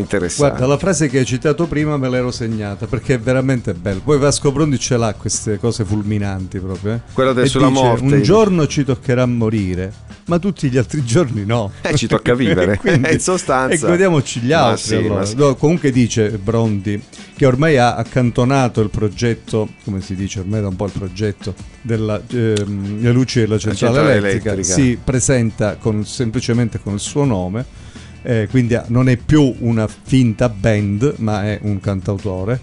interessante. 0.00 0.48
Guarda, 0.56 0.66
la 0.66 0.78
frase 0.78 1.08
che 1.08 1.18
hai 1.18 1.24
citato 1.24 1.66
prima 1.66 1.96
me 1.96 2.08
l'ero 2.08 2.30
segnata 2.30 2.86
perché 2.86 3.14
è 3.14 3.18
veramente 3.18 3.74
bello. 3.74 4.00
Poi 4.04 4.18
Vasco 4.18 4.52
Brondi 4.52 4.78
ce 4.78 4.96
l'ha 4.96 5.14
queste 5.14 5.58
cose 5.58 5.84
fulminanti 5.84 6.58
proprio. 6.58 6.92
eh. 6.94 7.00
Quella 7.12 7.32
del 7.32 7.44
E 7.44 7.48
sulla 7.48 7.68
dice, 7.68 7.82
morte. 7.82 8.04
Un 8.04 8.22
giorno 8.22 8.66
ci 8.66 8.84
toccherà 8.84 9.24
morire, 9.26 9.92
ma 10.26 10.38
tutti 10.38 10.68
gli 10.68 10.76
altri 10.76 11.04
giorni 11.04 11.44
no. 11.44 11.70
Eh, 11.82 11.94
ci 11.96 12.06
tocca 12.06 12.34
vivere. 12.34 12.76
Quindi- 12.80 13.12
In 13.12 13.20
sostanza. 13.20 13.86
E 13.86 13.90
godiamoci 13.90 14.40
gli 14.40 14.52
altri. 14.52 14.82
sì, 14.82 14.94
allora. 14.96 15.24
sì. 15.24 15.34
No, 15.36 15.54
comunque 15.56 15.90
dice 15.90 16.30
Brondi 16.30 17.02
che 17.36 17.44
ormai 17.46 17.76
ha 17.76 17.96
accantonato 17.96 18.80
il 18.80 18.88
progetto, 18.90 19.68
come 19.84 20.00
si 20.00 20.14
dice 20.14 20.40
ormai 20.40 20.60
da 20.62 20.68
un 20.68 20.76
po' 20.76 20.86
il 20.86 20.92
progetto 20.92 21.54
della 21.82 22.20
ehm, 22.28 23.00
le 23.02 23.12
luci 23.12 23.40
della 23.40 23.58
centrale, 23.58 23.94
centrale 23.94 24.16
elettrica, 24.16 24.52
elettrica. 24.52 24.74
si 24.80 24.98
presenta 25.02 25.76
con- 25.76 26.04
semplicemente 26.06 26.80
con 26.82 26.94
il 26.94 27.00
suo 27.00 27.24
nome 27.24 27.64
eh, 28.26 28.48
quindi 28.50 28.74
ha- 28.74 28.84
non 28.88 29.08
è 29.08 29.16
più 29.16 29.54
una 29.60 29.86
finta 29.86 30.48
band, 30.48 31.14
ma 31.18 31.44
è 31.44 31.60
un 31.62 31.78
cantautore 31.78 32.60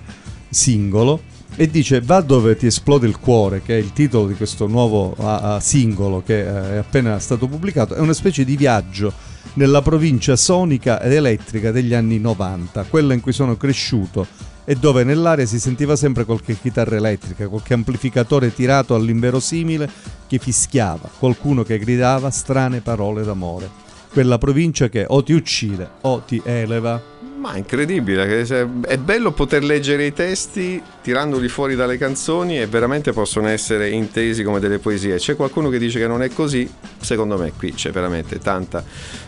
singolo. 0.49 1.32
E 1.56 1.69
dice 1.69 2.02
va 2.02 2.19
dove 2.19 2.58
ti 2.58 2.65
esplode 2.65 3.08
il 3.08 3.17
cuore, 3.17 3.62
che 3.62 3.76
è 3.76 3.80
il 3.80 3.93
titolo 3.93 4.28
di 4.28 4.34
questo 4.34 4.67
nuovo 4.67 5.15
ah, 5.19 5.56
ah, 5.56 5.60
singolo 5.60 6.21
che 6.26 6.39
eh, 6.39 6.73
è 6.73 6.78
appena 6.78 7.17
stato 7.19 7.47
pubblicato. 7.47 7.93
È 7.93 7.99
una 7.99 8.13
specie 8.13 8.43
di 8.43 8.58
viaggio 8.58 9.13
nella 9.54 9.82
provincia 9.82 10.36
sonica 10.36 10.99
ed 10.99 11.13
elettrica 11.13 11.71
degli 11.71 11.93
anni 11.93 12.19
90, 12.19 12.84
quella 12.89 13.13
in 13.13 13.21
cui 13.21 13.34
sono 13.34 13.56
cresciuto 13.56 14.28
e 14.65 14.76
dove 14.76 15.04
nell'aria 15.04 15.45
si 15.45 15.60
sentiva 15.60 15.95
sempre 15.95 16.26
qualche 16.26 16.58
chitarra 16.60 16.95
elettrica, 16.95 17.47
qualche 17.47 17.73
amplificatore 17.73 18.54
tirato 18.54 18.95
all'inverosimile 18.95 19.89
che 20.28 20.39
fischiava, 20.39 21.10
qualcuno 21.19 21.63
che 21.63 21.78
gridava 21.78 22.30
strane 22.32 22.82
parole 22.82 23.23
d'amore. 23.23 23.91
Quella 24.13 24.38
provincia 24.38 24.89
che 24.89 25.06
o 25.08 25.23
ti 25.23 25.34
uccide 25.34 25.89
o 26.02 26.19
ti 26.19 26.39
eleva. 26.45 27.12
Ma 27.43 27.58
incredibile, 27.58 28.25
che 28.25 28.45
se- 28.45 28.65
è 28.88 28.97
bello 28.97 29.34
poter 29.34 29.65
leggere 29.65 30.06
i 30.06 30.13
testi 30.13 30.82
tirandoli 31.01 31.49
fuori 31.49 31.75
dalle 31.75 31.97
canzoni 31.97 32.58
e 32.58 32.67
veramente 32.67 33.12
possono 33.12 33.49
essere 33.49 33.89
intesi 33.89 34.43
come 34.43 34.62
delle 34.62 34.79
poesie. 34.79 35.17
C'è 35.17 35.36
qualcuno 35.36 35.67
che 35.67 35.77
dice 35.77 35.99
che 35.99 36.08
non 36.08 36.21
è 36.23 36.29
così, 36.29 36.71
secondo 37.01 37.38
me 37.38 37.51
qui 37.58 37.73
c'è 37.73 37.91
veramente 37.91 38.39
tanta, 38.39 38.82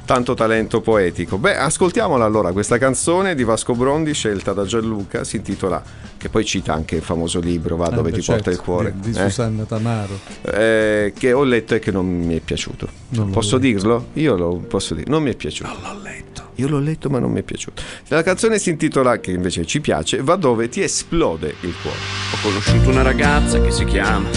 tanto 0.06 0.34
talento 0.34 0.80
poetico. 0.80 1.38
Beh, 1.38 1.58
ascoltiamola 1.58 2.23
allora, 2.23 2.54
questa 2.54 2.78
canzone 2.78 3.36
di 3.36 3.43
Vasco 3.43 3.73
Brondi 3.75 4.13
scelta 4.13 4.54
da 4.54 4.63
Gianluca 4.63 5.25
si 5.25 5.36
intitola, 5.36 5.84
che 6.15 6.30
poi 6.30 6.45
cita 6.45 6.71
anche 6.71 6.95
il 6.95 7.01
famoso 7.01 7.41
libro 7.41 7.75
Va 7.75 7.89
dove 7.89 8.12
Eh, 8.12 8.13
ti 8.13 8.21
porta 8.21 8.49
il 8.49 8.56
certo, 8.56 8.71
cuore, 8.71 8.93
Di, 8.95 9.12
di 9.12 9.19
eh? 9.19 9.23
Susanna 9.30 9.63
Tamaro. 9.65 10.17
Eh, 10.41 11.12
che 11.17 11.34
ho 11.34 11.43
letto 11.43 11.75
e 11.75 11.80
che 11.80 11.91
non 11.91 12.06
mi 12.08 12.38
è 12.38 12.39
piaciuto. 12.39 12.88
Non 13.10 13.32
posso 13.32 13.58
dirlo? 13.58 14.08
Io 14.13 14.38
lo 14.38 14.56
posso 14.56 14.93
dire, 14.93 15.10
non 15.10 15.21
mi 15.21 15.32
è 15.32 15.36
piaciuto. 15.36 15.69
Non 15.69 15.82
l'ho 15.97 16.01
letto. 16.01 16.35
Io 16.56 16.68
l'ho 16.68 16.80
letto 16.80 17.10
ma 17.10 17.20
non 17.20 17.32
mi 17.32 17.39
è 17.39 17.44
piaciuto. 17.44 17.82
La 18.08 18.24
canzone 18.24 18.60
si 18.60 18.70
intitola, 18.70 19.20
che 19.20 19.32
invece 19.32 19.65
ci 19.65 19.82
piace, 19.82 20.22
Va 20.22 20.36
dove 20.36 20.70
ti 20.70 20.82
esplode 20.82 21.56
il 21.62 21.74
cuore. 21.82 21.98
Ho 22.34 22.38
conosciuto 22.41 22.89
una 22.89 23.02
ragazza 23.02 23.62
che 23.62 23.72
si 23.72 23.86
chiama, 23.86 24.30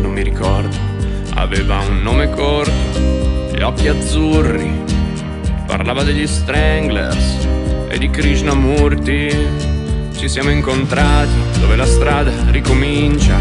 non 0.00 0.12
mi 0.12 0.22
ricordo, 0.22 0.76
aveva 1.34 1.78
un 1.80 2.02
nome 2.02 2.30
corto, 2.30 2.72
gli 3.54 3.62
occhi 3.62 3.88
azzurri, 3.88 4.82
parlava 5.66 6.02
degli 6.02 6.26
Stranglers 6.26 7.46
e 7.88 7.98
di 7.98 8.10
Krishnamurti. 8.10 9.72
Ci 10.16 10.28
siamo 10.28 10.50
incontrati 10.50 11.60
dove 11.60 11.76
la 11.76 11.86
strada 11.86 12.32
ricomincia, 12.50 13.36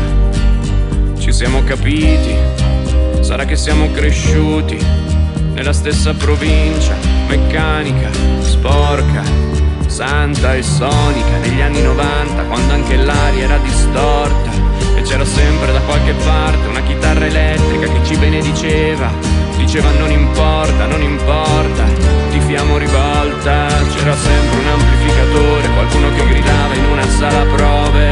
ci 1.18 1.32
siamo 1.32 1.64
capiti, 1.64 2.36
sarà 3.22 3.46
che 3.46 3.56
siamo 3.56 3.90
cresciuti 3.92 4.78
nella 5.54 5.72
stessa 5.72 6.14
provincia, 6.14 6.96
meccanica, 7.36 8.10
sporca, 8.42 9.24
santa 9.88 10.54
e 10.54 10.62
sonica 10.62 11.38
negli 11.42 11.62
anni 11.62 11.82
90 11.82 12.44
quando 12.44 12.74
anche 12.74 12.96
l'aria 12.96 13.46
era 13.46 13.58
distorta 13.58 14.52
e 14.96 15.02
c'era 15.02 15.26
sempre 15.26 15.72
da 15.72 15.80
qualche 15.80 16.14
parte 16.24 16.68
una 16.68 16.84
chitarra 16.84 17.26
elettrica 17.26 17.88
che 17.92 18.06
ci 18.06 18.16
benediceva 18.18 19.12
diceva 19.58 19.90
non 19.98 20.12
importa 20.12 20.86
non 20.86 21.02
importa 21.02 21.84
ti 22.30 22.40
fiamo 22.40 22.78
rivolta. 22.78 23.68
C'era 23.94 24.16
sempre 24.16 24.60
un 24.60 24.68
amplificatore 24.68 25.70
qualcuno 25.74 26.10
che 26.16 26.28
gridava 26.28 26.74
in 26.76 26.86
una 26.86 27.08
sala 27.08 27.46
prove 27.46 28.12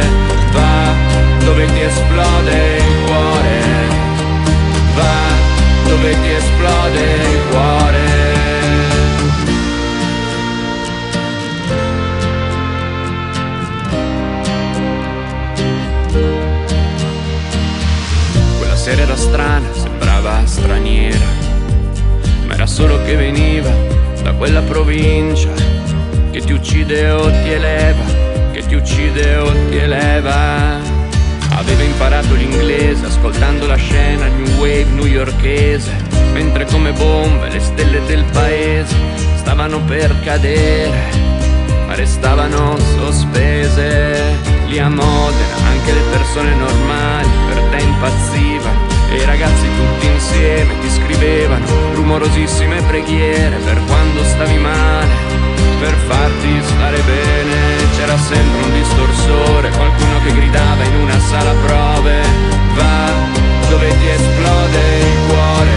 va 0.51 0.93
dove 1.43 1.65
ti 1.65 1.81
esplode 1.81 2.77
il 2.77 3.03
cuore? 3.05 3.59
Va 4.95 5.89
dove 5.89 6.21
ti 6.21 6.29
esplode 6.31 6.99
il 6.99 7.39
cuore 7.49 8.10
sera 18.91 19.03
era 19.03 19.15
strana, 19.15 19.67
sembrava 19.73 20.41
straniera, 20.45 21.25
ma 22.45 22.55
era 22.55 22.67
solo 22.67 23.01
che 23.03 23.15
veniva 23.15 23.71
da 24.21 24.33
quella 24.33 24.59
provincia 24.61 25.49
che 26.29 26.41
ti 26.41 26.51
uccide 26.51 27.09
o 27.09 27.29
ti 27.29 27.51
eleva, 27.51 28.03
che 28.51 28.65
ti 28.65 28.75
uccide 28.75 29.37
o 29.37 29.51
ti 29.69 29.77
eleva. 29.77 30.77
Aveva 31.53 31.83
imparato 31.83 32.33
l'inglese 32.33 33.05
ascoltando 33.05 33.65
la 33.65 33.75
scena 33.75 34.27
new 34.27 34.59
wave 34.59 34.87
newyorkese, 34.91 35.91
mentre 36.33 36.65
come 36.65 36.91
bombe 36.91 37.49
le 37.49 37.61
stelle 37.61 38.03
del 38.05 38.25
paese 38.33 38.95
stavano 39.37 39.79
per 39.83 40.13
cadere 40.21 41.29
ma 41.87 41.95
restavano 41.95 42.77
sospese. 42.77 44.35
Lì 44.67 44.79
a 44.79 44.89
Modena 44.89 45.55
anche 45.65 45.91
le 45.93 46.01
persone 46.09 46.55
normali 46.55 47.29
per 47.47 47.61
te 47.69 47.83
impazzivano 47.83 48.80
e 49.11 49.17
i 49.17 49.25
ragazzi 49.25 49.67
tutti 49.75 50.05
insieme 50.07 50.79
ti 50.79 50.89
scrivevano 50.89 51.65
rumorosissime 51.93 52.81
preghiere 52.83 53.57
per 53.57 53.81
quando 53.85 54.23
stavi 54.23 54.57
male, 54.57 55.13
per 55.79 55.93
farti 56.07 56.61
stare 56.63 56.99
bene. 57.01 57.59
C'era 57.97 58.17
sempre 58.17 58.63
un 58.63 58.73
distorsore, 58.73 59.69
qualcuno 59.71 60.21
che 60.23 60.33
gridava 60.33 60.83
in 60.85 60.95
una 60.95 61.19
sala 61.19 61.51
prove, 61.51 62.21
va 62.73 63.11
dove 63.69 63.87
ti 63.99 64.07
esplode 64.07 64.79
il 64.99 65.17
cuore, 65.27 65.75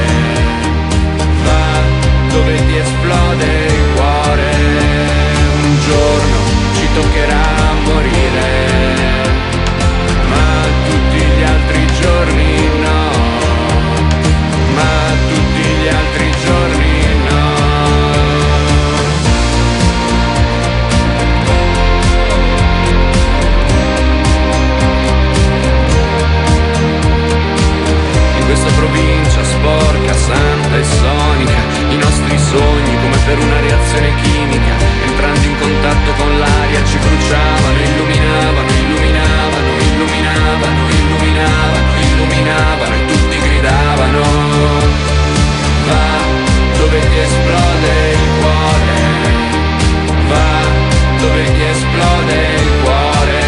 va 1.45 2.33
dove 2.33 2.67
ti 2.67 2.77
esplode 2.77 3.45
il 3.67 3.85
cuore. 3.95 4.51
Un 5.65 5.77
giorno 5.81 6.37
ci 6.77 6.89
toccherà 6.95 7.73
morire, 7.85 8.49
ma 10.29 10.47
tutti 10.87 11.19
gli 11.19 11.43
altri 11.43 11.87
giorni 12.01 12.54
provincia 28.85 29.43
sporca, 29.43 30.13
santa 30.13 30.77
e 30.77 30.85
sonica, 30.85 31.61
i 31.89 31.97
nostri 31.97 32.39
sogni 32.39 32.95
come 33.01 33.17
per 33.25 33.39
una 33.39 33.61
reazione 33.61 34.15
chimica, 34.21 34.75
entrando 35.07 35.47
in 35.47 35.59
contatto 35.59 36.13
con 36.13 36.39
l'aria 36.39 36.85
ci 36.85 36.99
bruciavano, 36.99 37.79
illuminavano, 37.81 38.71
illuminavano, 38.85 39.71
illuminavano, 39.89 40.89
illuminavano, 40.91 41.89
illuminavano 42.13 42.95
e 42.95 43.05
tutti 43.07 43.39
gridavano. 43.41 44.23
Va 45.89 46.07
dove 46.77 46.99
ti 47.09 47.19
esplode 47.19 47.93
il 48.13 48.29
cuore, 48.41 48.97
va 50.29 50.53
dove 51.21 51.45
ti 51.55 51.63
esplode 51.73 52.37
il 52.61 52.71
cuore. 52.83 53.43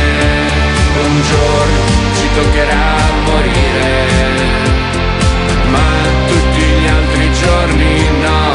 Un 0.96 1.22
giorno 1.22 1.80
ci 2.16 2.26
toccherà 2.34 2.84
morire 3.26 4.75
giorni 7.66 8.20
no, 8.20 8.52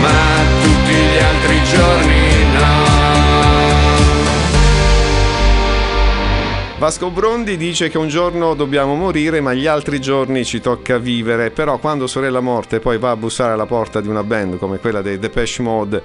ma 0.00 0.42
tutti 0.62 0.92
gli 0.92 1.18
altri 1.18 1.62
giorni 1.64 2.52
no. 2.52 2.82
Vasco 6.78 7.10
Brondi 7.10 7.56
dice 7.56 7.88
che 7.88 7.96
un 7.96 8.08
giorno 8.08 8.54
dobbiamo 8.54 8.94
morire, 8.94 9.40
ma 9.40 9.54
gli 9.54 9.66
altri 9.66 10.00
giorni 10.00 10.44
ci 10.44 10.60
tocca 10.60 10.98
vivere. 10.98 11.50
Però 11.50 11.78
quando 11.78 12.06
Sorella 12.06 12.40
Morte 12.40 12.80
poi 12.80 12.98
va 12.98 13.10
a 13.10 13.16
bussare 13.16 13.52
alla 13.52 13.64
porta 13.66 14.00
di 14.02 14.08
una 14.08 14.22
band 14.22 14.58
come 14.58 14.78
quella 14.78 15.00
dei 15.00 15.18
Depeche 15.18 15.62
Mode, 15.62 16.02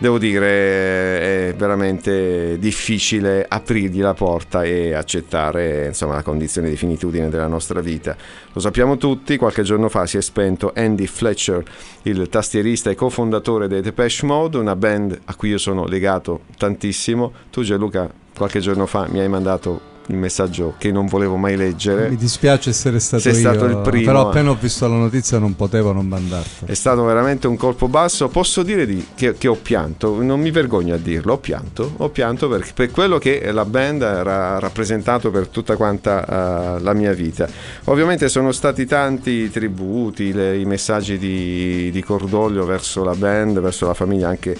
devo 0.00 0.18
dire 0.18 1.50
è 1.50 1.54
veramente 1.54 2.58
difficile 2.58 3.44
aprirgli 3.46 4.00
la 4.00 4.14
porta 4.14 4.64
e 4.64 4.94
accettare 4.94 5.88
insomma, 5.88 6.14
la 6.14 6.22
condizione 6.22 6.70
di 6.70 6.76
finitudine 6.76 7.28
della 7.28 7.46
nostra 7.46 7.80
vita. 7.80 8.16
Lo 8.52 8.60
sappiamo 8.60 8.96
tutti, 8.96 9.36
qualche 9.36 9.62
giorno 9.62 9.90
fa 9.90 10.06
si 10.06 10.16
è 10.16 10.22
spento 10.22 10.72
Andy 10.74 11.06
Fletcher, 11.06 11.62
il 12.02 12.28
tastierista 12.30 12.88
e 12.88 12.94
cofondatore 12.94 13.68
dei 13.68 13.82
Depeche 13.82 14.24
Mode, 14.24 14.56
una 14.56 14.74
band 14.74 15.20
a 15.26 15.34
cui 15.34 15.50
io 15.50 15.58
sono 15.58 15.84
legato 15.84 16.40
tantissimo. 16.56 17.32
Tu 17.50 17.62
Gianluca 17.62 18.10
qualche 18.34 18.60
giorno 18.60 18.86
fa 18.86 19.06
mi 19.10 19.20
hai 19.20 19.28
mandato 19.28 19.98
il 20.10 20.16
messaggio 20.16 20.74
che 20.78 20.90
non 20.90 21.06
volevo 21.06 21.36
mai 21.36 21.56
leggere. 21.56 22.08
Mi 22.08 22.16
dispiace 22.16 22.70
essere 22.70 22.98
stato 23.00 23.22
Sei 23.22 23.32
io, 23.32 23.38
stato 23.38 23.64
il 23.64 23.78
primo. 23.78 24.04
però 24.06 24.28
appena 24.28 24.50
ho 24.50 24.56
visto 24.60 24.86
la 24.88 24.96
notizia 24.96 25.38
non 25.38 25.54
potevo 25.56 25.92
non 25.92 26.06
mandartelo. 26.06 26.70
È 26.70 26.74
stato 26.74 27.04
veramente 27.04 27.46
un 27.46 27.56
colpo 27.56 27.88
basso. 27.88 28.28
Posso 28.28 28.62
dire 28.62 28.86
di- 28.86 29.06
che, 29.14 29.34
che 29.34 29.48
ho 29.48 29.54
pianto, 29.60 30.20
non 30.22 30.40
mi 30.40 30.50
vergogno 30.50 30.94
a 30.94 30.98
dirlo, 30.98 31.34
ho 31.34 31.38
pianto, 31.38 31.92
ho 31.96 32.08
pianto 32.10 32.48
perché 32.48 32.72
per 32.74 32.90
quello 32.90 33.18
che 33.18 33.50
la 33.52 33.64
band 33.64 34.02
ha 34.02 34.58
rappresentato 34.58 35.30
per 35.30 35.48
tutta 35.48 35.76
quanta 35.76 36.76
eh, 36.76 36.80
la 36.80 36.92
mia 36.92 37.12
vita. 37.12 37.48
Ovviamente 37.84 38.28
sono 38.28 38.52
stati 38.52 38.86
tanti 38.86 39.30
i 39.30 39.50
tributi, 39.50 40.32
le- 40.32 40.58
i 40.58 40.64
messaggi 40.64 41.18
di, 41.18 41.90
di 41.90 42.02
cordoglio 42.02 42.64
verso 42.64 43.04
la 43.04 43.14
band, 43.14 43.60
verso 43.60 43.86
la 43.86 43.94
famiglia 43.94 44.28
anche 44.28 44.56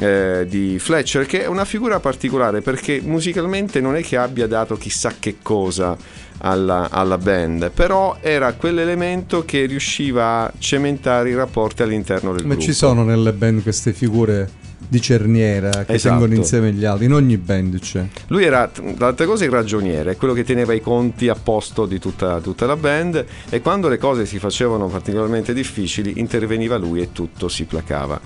eh, 0.00 0.46
di 0.48 0.78
Fletcher, 0.78 1.26
che 1.26 1.42
è 1.44 1.46
una 1.46 1.64
figura 1.66 2.00
particolare 2.00 2.62
perché 2.62 3.00
musicalmente 3.04 3.80
non 3.80 3.96
è 3.96 4.02
che 4.02 4.16
abbia 4.16 4.46
dato 4.46 4.76
chissà 4.76 5.12
che 5.18 5.36
cosa 5.42 5.96
alla, 6.38 6.88
alla 6.90 7.18
band, 7.18 7.70
però 7.70 8.16
era 8.20 8.54
quell'elemento 8.54 9.44
che 9.44 9.66
riusciva 9.66 10.44
a 10.46 10.52
cementare 10.58 11.28
i 11.30 11.34
rapporti 11.34 11.82
all'interno 11.82 12.32
del 12.32 12.46
Ma 12.46 12.54
gruppo. 12.54 12.62
ci 12.62 12.72
sono 12.72 13.04
nelle 13.04 13.32
band 13.32 13.62
queste 13.62 13.92
figure 13.92 14.48
di 14.88 15.00
cerniera 15.02 15.84
che 15.84 15.92
Esatto. 15.92 16.18
tengono 16.18 16.34
insieme 16.34 16.72
gli 16.72 16.84
altri, 16.84 17.04
in 17.04 17.12
ogni 17.12 17.36
band 17.36 17.78
c'è. 17.78 18.04
Lui 18.28 18.44
era, 18.44 18.66
tra 18.66 18.82
le 18.82 19.04
altre 19.04 19.26
cose, 19.26 19.44
il 19.44 19.50
ragioniere, 19.50 20.16
quello 20.16 20.32
che 20.32 20.42
teneva 20.42 20.72
i 20.72 20.80
conti 20.80 21.28
a 21.28 21.34
posto 21.34 21.84
di 21.84 21.98
tutta, 22.00 22.40
tutta 22.40 22.64
la 22.66 22.74
band 22.76 23.24
e 23.50 23.60
quando 23.60 23.88
le 23.88 23.98
cose 23.98 24.24
si 24.24 24.38
facevano 24.38 24.88
particolarmente 24.88 25.52
difficili 25.52 26.14
interveniva 26.16 26.76
lui 26.78 27.02
e 27.02 27.12
tutto 27.12 27.48
si 27.48 27.64
placava. 27.64 28.18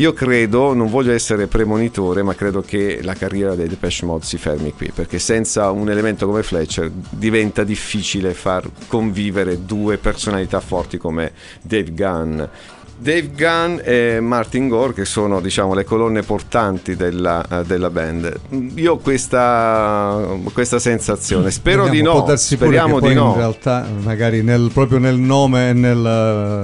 Io 0.00 0.14
credo, 0.14 0.72
non 0.72 0.88
voglio 0.88 1.12
essere 1.12 1.46
premonitore, 1.46 2.22
ma 2.22 2.34
credo 2.34 2.62
che 2.62 3.00
la 3.02 3.12
carriera 3.12 3.54
dei 3.54 3.68
Depeche 3.68 4.06
Mode 4.06 4.24
si 4.24 4.38
fermi 4.38 4.72
qui, 4.72 4.90
perché 4.94 5.18
senza 5.18 5.70
un 5.72 5.90
elemento 5.90 6.24
come 6.24 6.42
Fletcher 6.42 6.90
diventa 7.10 7.64
difficile 7.64 8.32
far 8.32 8.66
convivere 8.86 9.66
due 9.66 9.98
personalità 9.98 10.60
forti 10.60 10.96
come 10.96 11.32
Dave 11.60 11.92
Gunn. 11.92 12.42
Dave 13.00 13.30
Gunn 13.34 13.78
e 13.82 14.20
Martin 14.20 14.68
Gore 14.68 14.92
che 14.92 15.06
sono 15.06 15.40
diciamo 15.40 15.72
le 15.72 15.84
colonne 15.84 16.22
portanti 16.22 16.96
della, 16.96 17.42
eh, 17.50 17.64
della 17.64 17.88
band 17.88 18.40
io 18.74 18.92
ho 18.92 18.96
questa, 18.98 20.22
questa 20.52 20.78
sensazione 20.78 21.50
spero 21.50 21.84
Vediamo, 21.84 22.24
di 22.24 22.28
no 22.28 22.36
speriamo 22.36 23.00
di 23.00 23.14
no 23.14 23.30
in 23.30 23.36
realtà 23.36 23.86
magari 24.02 24.42
nel- 24.42 24.70
proprio 24.72 24.98
nel 24.98 25.16
nome 25.16 25.70
e 25.70 25.72
nel 25.72 26.04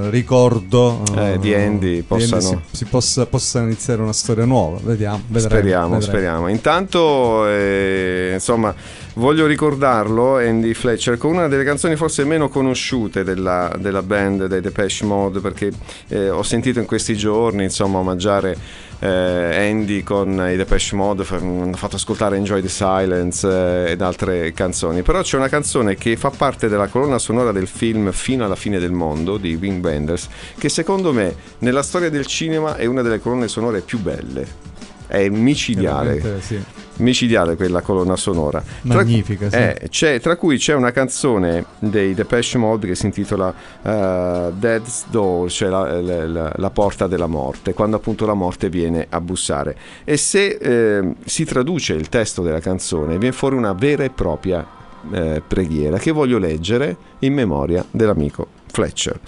eh, 0.06 0.10
ricordo 0.10 1.02
Eh, 1.16 1.38
di 1.38 1.54
Andy 1.54 2.02
possano- 2.02 2.40
si, 2.40 2.58
si 2.70 2.84
possa, 2.84 3.24
possa 3.24 3.60
iniziare 3.60 4.02
una 4.02 4.12
storia 4.12 4.44
nuova 4.44 4.78
vediamo 4.82 5.22
vedremo, 5.28 5.48
Speriamo, 5.56 5.88
vedremo. 5.94 6.00
speriamo. 6.12 6.48
Intanto, 6.48 7.46
eh, 7.48 8.30
insomma, 8.34 8.74
voglio 9.16 9.46
ricordarlo, 9.46 10.36
Andy 10.36 10.74
Fletcher, 10.74 11.18
con 11.18 11.32
una 11.32 11.48
delle 11.48 11.64
canzoni 11.64 11.96
forse 11.96 12.24
meno 12.24 12.48
conosciute 12.48 13.24
della, 13.24 13.74
della 13.78 14.02
band 14.02 14.46
dei 14.46 14.60
Depeche 14.60 15.04
Mode, 15.04 15.40
perché 15.40 15.70
eh, 16.08 16.30
ho 16.30 16.42
sentito 16.42 16.78
in 16.78 16.86
questi 16.86 17.16
giorni, 17.16 17.64
insomma, 17.64 17.98
omaggiare 17.98 18.56
eh, 18.98 19.68
Andy 19.70 20.02
con 20.02 20.32
i 20.50 20.56
Depeche 20.56 20.94
Mode, 20.96 21.24
fa- 21.24 21.36
hanno 21.36 21.76
fatto 21.76 21.96
ascoltare 21.96 22.36
Enjoy 22.36 22.60
the 22.60 22.68
Silence 22.68 23.46
eh, 23.46 23.92
ed 23.92 24.02
altre 24.02 24.52
canzoni. 24.52 25.02
Però 25.02 25.20
c'è 25.22 25.36
una 25.36 25.48
canzone 25.48 25.96
che 25.96 26.16
fa 26.16 26.30
parte 26.30 26.68
della 26.68 26.88
colonna 26.88 27.18
sonora 27.18 27.52
del 27.52 27.66
film 27.66 28.12
Fino 28.12 28.44
alla 28.44 28.56
fine 28.56 28.78
del 28.78 28.92
mondo 28.92 29.36
di 29.36 29.54
Wim 29.54 29.80
Wenders, 29.82 30.28
che 30.58 30.68
secondo 30.68 31.12
me 31.12 31.34
nella 31.58 31.82
storia 31.82 32.10
del 32.10 32.26
cinema 32.26 32.76
è 32.76 32.84
una 32.84 33.02
delle 33.02 33.20
colonne 33.20 33.48
sonore 33.48 33.80
più 33.80 33.98
belle. 33.98 34.74
È 35.06 35.28
micidiale, 35.28 36.40
sì. 36.40 36.60
micidiale 36.96 37.56
quella 37.56 37.80
colonna 37.80 38.16
sonora. 38.16 38.60
Tra- 38.60 38.94
Magnifica, 38.96 39.48
sì. 39.48 39.56
eh, 39.56 39.86
c'è- 39.88 40.20
tra 40.20 40.36
cui 40.36 40.58
c'è 40.58 40.74
una 40.74 40.90
canzone 40.90 41.64
dei 41.78 42.14
Depeche 42.14 42.58
Mode 42.58 42.86
che 42.88 42.94
si 42.94 43.06
intitola 43.06 43.54
eh, 43.82 44.52
Death's 44.54 45.04
Door, 45.10 45.50
cioè 45.50 45.68
la, 45.68 46.00
la- 46.00 46.26
la- 46.26 46.52
la 46.56 46.70
porta 46.70 47.06
della 47.06 47.26
morte, 47.26 47.72
quando 47.74 47.96
appunto 47.96 48.26
la 48.26 48.34
morte 48.34 48.68
viene 48.68 49.06
a 49.08 49.20
bussare. 49.20 49.76
E 50.04 50.16
se 50.16 50.58
eh, 50.60 51.14
si 51.24 51.44
traduce 51.44 51.92
il 51.94 52.08
testo 52.08 52.42
della 52.42 52.60
canzone, 52.60 53.18
viene 53.18 53.34
fuori 53.34 53.54
una 53.56 53.72
vera 53.72 54.04
e 54.04 54.10
propria 54.10 54.66
eh, 55.12 55.40
preghiera 55.46 55.98
che 55.98 56.10
voglio 56.10 56.38
leggere 56.38 56.96
in 57.20 57.32
memoria 57.32 57.84
dell'amico 57.90 58.48
Fletcher. 58.72 59.18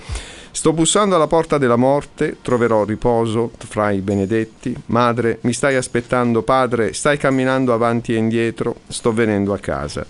Sto 0.50 0.72
bussando 0.72 1.14
alla 1.14 1.26
porta 1.26 1.58
della 1.58 1.76
morte, 1.76 2.38
troverò 2.42 2.84
riposo 2.84 3.52
fra 3.58 3.90
i 3.90 4.00
benedetti. 4.00 4.74
Madre, 4.86 5.38
mi 5.42 5.52
stai 5.52 5.76
aspettando, 5.76 6.42
padre, 6.42 6.92
stai 6.92 7.16
camminando 7.16 7.72
avanti 7.72 8.14
e 8.14 8.18
indietro, 8.18 8.76
sto 8.88 9.12
venendo 9.12 9.52
a 9.52 9.58
casa. 9.58 10.04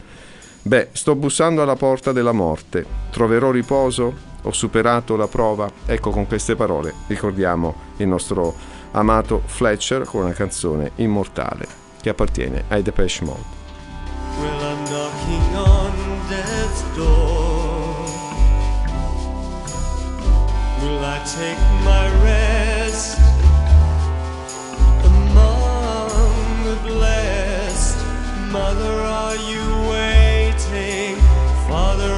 Beh, 0.63 0.89
sto 0.93 1.15
bussando 1.15 1.63
alla 1.63 1.77
porta 1.77 2.13
della 2.13 2.33
morte, 2.33 2.85
troverò 3.11 3.51
riposo? 3.51 4.27
Ho 4.43 4.53
superato 4.53 5.17
la 5.17 5.27
prova? 5.27 5.71
Ecco, 5.85 6.11
con 6.11 6.27
queste 6.27 6.57
parole 6.57 6.95
ricordiamo 7.09 7.75
il 7.97 8.07
nostro 8.07 8.55
amato 8.93 9.43
Fletcher 9.45 10.05
con 10.05 10.23
una 10.23 10.33
canzone 10.33 10.93
immortale 10.97 11.67
che 12.01 12.09
appartiene 12.11 12.65
ai 12.69 12.83
Depeche 12.83 13.25
Mode. 13.25 13.57
Well, 16.99 17.28
I 21.19 21.25
take 21.25 21.59
my 21.83 22.07
rest 22.23 23.19
among 25.05 26.65
the 26.65 26.77
blessed? 26.87 27.99
Mother, 28.53 28.95
are 29.03 29.35
you 29.35 29.67
waiting? 29.91 31.17
Father, 31.67 32.18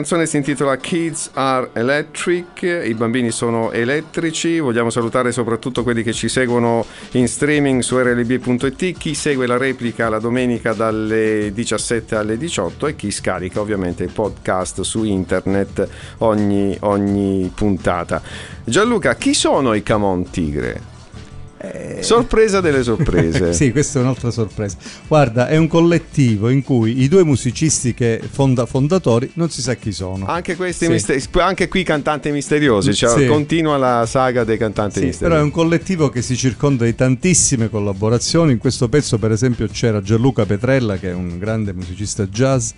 Canzone 0.00 0.24
si 0.24 0.38
intitola 0.38 0.78
Kids 0.78 1.28
Are 1.34 1.68
Electric, 1.74 2.62
i 2.62 2.94
bambini 2.94 3.30
sono 3.30 3.70
elettrici, 3.70 4.58
vogliamo 4.58 4.88
salutare 4.88 5.30
soprattutto 5.30 5.82
quelli 5.82 6.02
che 6.02 6.14
ci 6.14 6.26
seguono 6.30 6.86
in 7.12 7.28
streaming 7.28 7.82
su 7.82 7.98
rlb.it, 7.98 8.96
chi 8.96 9.14
segue 9.14 9.46
la 9.46 9.58
replica 9.58 10.08
la 10.08 10.18
domenica 10.18 10.72
dalle 10.72 11.52
17 11.52 12.16
alle 12.16 12.38
18 12.38 12.86
e 12.86 12.96
chi 12.96 13.10
scarica 13.10 13.60
ovviamente 13.60 14.02
il 14.02 14.10
podcast 14.10 14.80
su 14.80 15.04
internet 15.04 15.86
ogni, 16.18 16.74
ogni 16.80 17.52
puntata. 17.54 18.22
Gianluca, 18.64 19.16
chi 19.16 19.34
sono 19.34 19.74
i 19.74 19.82
Come 19.82 20.04
on 20.06 20.30
Tigre? 20.30 20.89
Sorpresa 22.14 22.60
delle 22.60 22.82
sorprese. 22.82 23.52
sì, 23.54 23.70
questa 23.70 23.98
è 24.00 24.02
un'altra 24.02 24.30
sorpresa. 24.32 24.76
Guarda, 25.06 25.46
è 25.46 25.56
un 25.56 25.68
collettivo 25.68 26.48
in 26.48 26.62
cui 26.64 27.02
i 27.02 27.08
due 27.08 27.22
musicisti 27.24 27.94
che 27.94 28.20
fonda- 28.28 28.66
fondatori 28.66 29.30
non 29.34 29.48
si 29.48 29.62
sa 29.62 29.74
chi 29.74 29.92
sono. 29.92 30.26
Anche, 30.26 30.56
questi 30.56 30.86
Sì. 30.86 30.90
misteri- 30.90 31.22
anche 31.40 31.68
qui 31.68 31.84
cantanti 31.84 32.32
misteriosi, 32.32 32.94
cioè 32.94 33.16
Sì. 33.20 33.26
continua 33.26 33.76
la 33.76 34.06
saga 34.06 34.42
dei 34.42 34.58
cantanti 34.58 34.98
Sì, 34.98 35.06
misteriosi. 35.06 35.22
però 35.32 35.36
è 35.36 35.42
un 35.44 35.52
collettivo 35.52 36.08
che 36.10 36.20
si 36.20 36.36
circonda 36.36 36.84
di 36.84 36.94
tantissime 36.96 37.70
collaborazioni. 37.70 38.52
In 38.52 38.58
questo 38.58 38.88
pezzo, 38.88 39.16
per 39.18 39.30
esempio, 39.30 39.68
c'era 39.68 40.02
Gianluca 40.02 40.44
Petrella, 40.46 40.96
che 40.96 41.10
è 41.10 41.14
un 41.14 41.38
grande 41.38 41.72
musicista 41.72 42.26
jazz. 42.26 42.70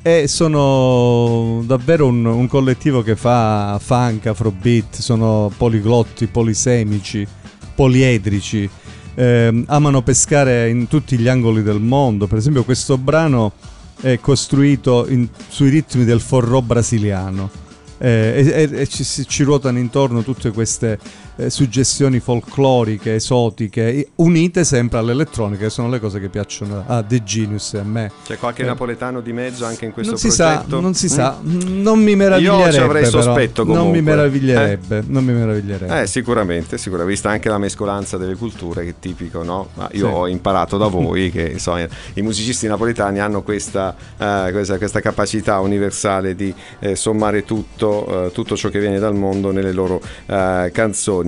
E 0.00 0.28
sono 0.28 1.62
davvero 1.66 2.06
un, 2.06 2.24
un 2.24 2.46
collettivo 2.46 3.02
che 3.02 3.16
fa 3.16 3.78
funk, 3.82 4.26
afrobeat, 4.26 4.96
sono 4.96 5.52
poliglotti, 5.56 6.26
polisemici, 6.26 7.26
poliedrici, 7.74 8.68
ehm, 9.14 9.64
amano 9.66 10.02
pescare 10.02 10.68
in 10.68 10.88
tutti 10.88 11.18
gli 11.18 11.28
angoli 11.28 11.62
del 11.62 11.80
mondo. 11.80 12.26
Per 12.26 12.38
esempio, 12.38 12.64
questo 12.64 12.98
brano 12.98 13.52
è 14.00 14.18
costruito 14.20 15.06
in- 15.08 15.28
sui 15.48 15.70
ritmi 15.70 16.04
del 16.04 16.20
forró 16.20 16.62
brasiliano. 16.62 17.50
eh, 17.98 18.68
e, 18.72 18.80
e- 18.80 18.86
ci, 18.88 19.04
ci 19.04 19.42
ruotano 19.44 19.78
intorno 19.78 20.24
tutte 20.24 20.50
queste 20.50 20.98
eh, 21.36 21.50
suggestioni 21.50 22.20
folcloriche, 22.20 23.14
esotiche, 23.14 24.08
unite 24.16 24.64
sempre 24.64 24.98
all'elettronica, 24.98 25.64
che 25.64 25.70
sono 25.70 25.88
le 25.88 26.00
cose 26.00 26.20
che 26.20 26.28
piacciono 26.28 26.84
a 26.86 27.02
The 27.02 27.22
Genius 27.22 27.74
e 27.74 27.78
a 27.78 27.84
me. 27.84 28.10
C'è 28.24 28.36
qualche 28.38 28.62
Eh, 28.62 28.66
napoletano 28.66 29.20
di 29.20 29.32
mezzo 29.32 29.64
anche 29.64 29.84
in 29.84 29.92
questo 29.92 30.12
non 30.12 30.20
si 30.20 30.30
sa, 30.30 30.52
progetto? 30.54 30.80
non 30.80 30.94
si 30.94 31.06
Mm? 31.06 31.08
sa, 31.08 31.38
non 31.42 31.98
mi 32.00 32.14
meraviglierebbe. 32.16 32.64
Io 32.66 32.72
ci 32.72 32.78
avrei 32.80 33.02
però. 33.04 33.22
sospetto 33.22 33.64
Non 33.64 33.72
mi 33.72 33.76
comunque. 33.78 34.02
meraviglierebbe, 34.02 35.02
non 35.06 35.24
mi 35.24 35.32
meraviglierebbe. 35.32 36.00
Eh, 36.02 36.06
sicuramente, 36.06 36.76
sicuramente, 36.78 37.12
vista 37.12 37.30
anche 37.30 37.48
la 37.48 37.58
mescolanza 37.58 38.16
delle 38.16 38.34
culture 38.36 38.84
che 38.84 38.90
è 38.90 38.94
tipico, 38.98 39.42
no? 39.42 39.68
Ma 39.74 39.88
io 39.92 40.06
Sì. 40.08 40.12
ho 40.14 40.26
imparato 40.28 40.76
da 40.76 40.86
voi 40.86 41.30
che 41.30 41.50
insomma, 41.52 41.86
i 42.14 42.22
musicisti 42.22 42.66
napoletani 42.66 43.18
hanno 43.20 43.42
questa, 43.42 43.94
eh, 44.18 44.48
questa, 44.52 44.76
questa 44.78 45.00
capacità 45.00 45.60
universale 45.60 46.34
di 46.34 46.52
eh, 46.80 46.94
sommare 46.96 47.44
tutto, 47.44 48.26
eh, 48.26 48.32
tutto 48.32 48.56
ciò 48.56 48.68
che 48.68 48.78
viene 48.80 48.98
dal 48.98 49.14
mondo 49.14 49.50
nelle 49.50 49.72
loro 49.72 50.00
eh, 50.26 50.70
canzoni. 50.72 51.21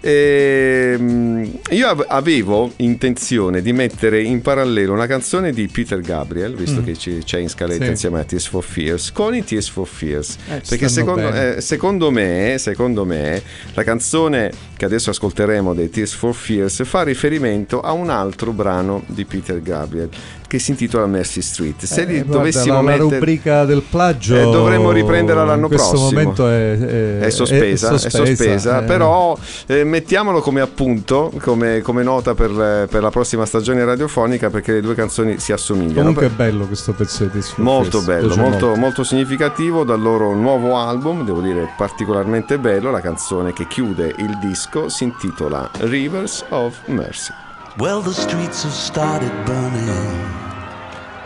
Ehm, 0.00 1.50
io 1.70 1.88
av- 1.88 2.04
avevo 2.08 2.72
intenzione 2.76 3.60
di 3.62 3.72
mettere 3.72 4.22
in 4.22 4.40
parallelo 4.40 4.92
una 4.92 5.06
canzone 5.06 5.52
di 5.52 5.66
Peter 5.68 6.00
Gabriel, 6.00 6.54
visto 6.54 6.80
Mm. 6.80 6.84
che 6.84 7.20
c'è 7.24 7.38
in 7.38 7.48
scaletta 7.48 7.84
Sì. 7.84 7.90
insieme 7.90 8.20
a 8.20 8.24
Tears 8.24 8.46
for 8.46 8.62
Fears, 8.64 9.12
con 9.12 9.34
i 9.34 9.44
Tears 9.44 9.68
for 9.68 9.86
Fears. 9.86 10.36
Eh, 10.48 10.62
perché 10.68 10.88
secondo, 10.88 11.32
eh, 11.32 11.60
secondo 11.60 12.10
me, 12.10 12.56
secondo 12.58 13.04
me, 13.04 13.42
la 13.74 13.82
canzone 13.84 14.52
che 14.76 14.84
adesso 14.84 15.10
ascolteremo 15.10 15.74
dei 15.74 15.90
Tears 15.90 16.12
for 16.12 16.34
Fears 16.34 16.84
fa 16.84 17.02
riferimento 17.02 17.80
a 17.80 17.92
un 17.92 18.10
altro 18.10 18.52
brano 18.52 19.02
di 19.06 19.24
Peter 19.24 19.60
Gabriel 19.60 20.08
che 20.46 20.58
si 20.58 20.70
intitola 20.70 21.06
Mercy 21.06 21.40
Street. 21.42 21.84
Se 21.84 22.02
Eh, 22.02 22.04
li 22.04 22.14
guarda, 22.16 22.32
dovessimo 22.32 22.74
la, 22.74 22.80
la 22.80 22.86
mettere 22.90 23.08
rubrica 23.18 23.64
del 23.64 23.82
plagio 23.82 24.36
Eh, 24.36 24.42
dovremmo 24.42 24.90
riprenderla 24.92 25.44
l'anno 25.44 25.62
in 25.62 25.68
questo 25.68 25.90
prossimo. 25.90 26.10
momento 26.10 26.48
è, 26.48 26.78
è- 26.78 27.18
è 27.18 27.30
sospesa, 27.30 27.92
è 27.94 27.98
sospesa, 27.98 28.82
eh. 28.82 28.84
però 28.84 29.36
eh, 29.66 29.84
mettiamolo 29.84 30.40
come 30.40 30.60
appunto, 30.60 31.32
come, 31.40 31.80
come 31.82 32.02
nota 32.02 32.34
per, 32.34 32.86
per 32.88 33.02
la 33.02 33.10
prossima 33.10 33.44
stagione 33.46 33.84
radiofonica 33.84 34.50
perché 34.50 34.72
le 34.72 34.80
due 34.80 34.94
canzoni 34.94 35.38
si 35.38 35.52
assomigliano. 35.52 35.98
comunque 35.98 36.26
è 36.26 36.30
bello 36.30 36.66
questo 36.66 36.92
pezzo 36.92 37.24
di 37.24 37.30
Tears 37.30 37.50
for 37.50 37.64
Molto 37.64 38.00
Fears, 38.00 38.22
bello, 38.28 38.36
molto, 38.36 38.74
molto 38.76 39.04
significativo 39.04 39.84
dal 39.84 40.00
loro 40.00 40.34
nuovo 40.34 40.76
album, 40.76 41.24
devo 41.24 41.40
dire 41.40 41.68
particolarmente 41.76 42.58
bello, 42.58 42.90
la 42.90 43.00
canzone 43.00 43.52
che 43.52 43.66
chiude 43.66 44.14
il 44.18 44.38
disco 44.40 44.88
si 44.88 45.04
intitola 45.04 45.68
Rivers 45.80 46.44
of 46.50 46.78
Mercy. 46.86 47.32
Well, 47.78 48.00
the 48.00 48.14
streets 48.14 48.62
have 48.62 48.72
started 48.72 49.30
burning. 49.44 50.32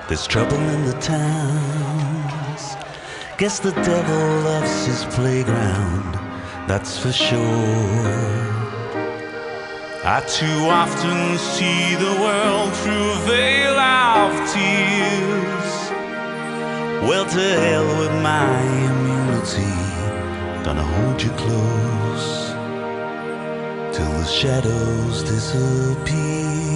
There's 0.08 0.26
trouble 0.26 0.58
in 0.58 0.84
the 0.84 0.94
towns. 0.94 2.74
Guess 3.38 3.60
the 3.60 3.70
devil 3.70 4.40
loves 4.42 4.84
his 4.84 5.04
playground, 5.14 6.14
that's 6.66 6.98
for 6.98 7.12
sure. 7.12 7.38
I 10.02 10.24
too 10.26 10.66
often 10.66 11.38
see 11.38 11.94
the 11.94 12.20
world 12.20 12.72
through 12.82 13.12
a 13.12 13.20
veil 13.28 13.78
of 13.78 14.32
tears. 14.52 15.72
Well, 17.08 17.26
to 17.26 17.60
hell 17.60 17.86
with 18.00 18.22
my 18.24 18.60
immunity. 18.90 20.64
Gonna 20.64 20.82
hold 20.82 21.22
you 21.22 21.30
close 21.30 22.59
till 23.92 24.12
the 24.12 24.24
shadows 24.24 25.22
disappear. 25.22 26.69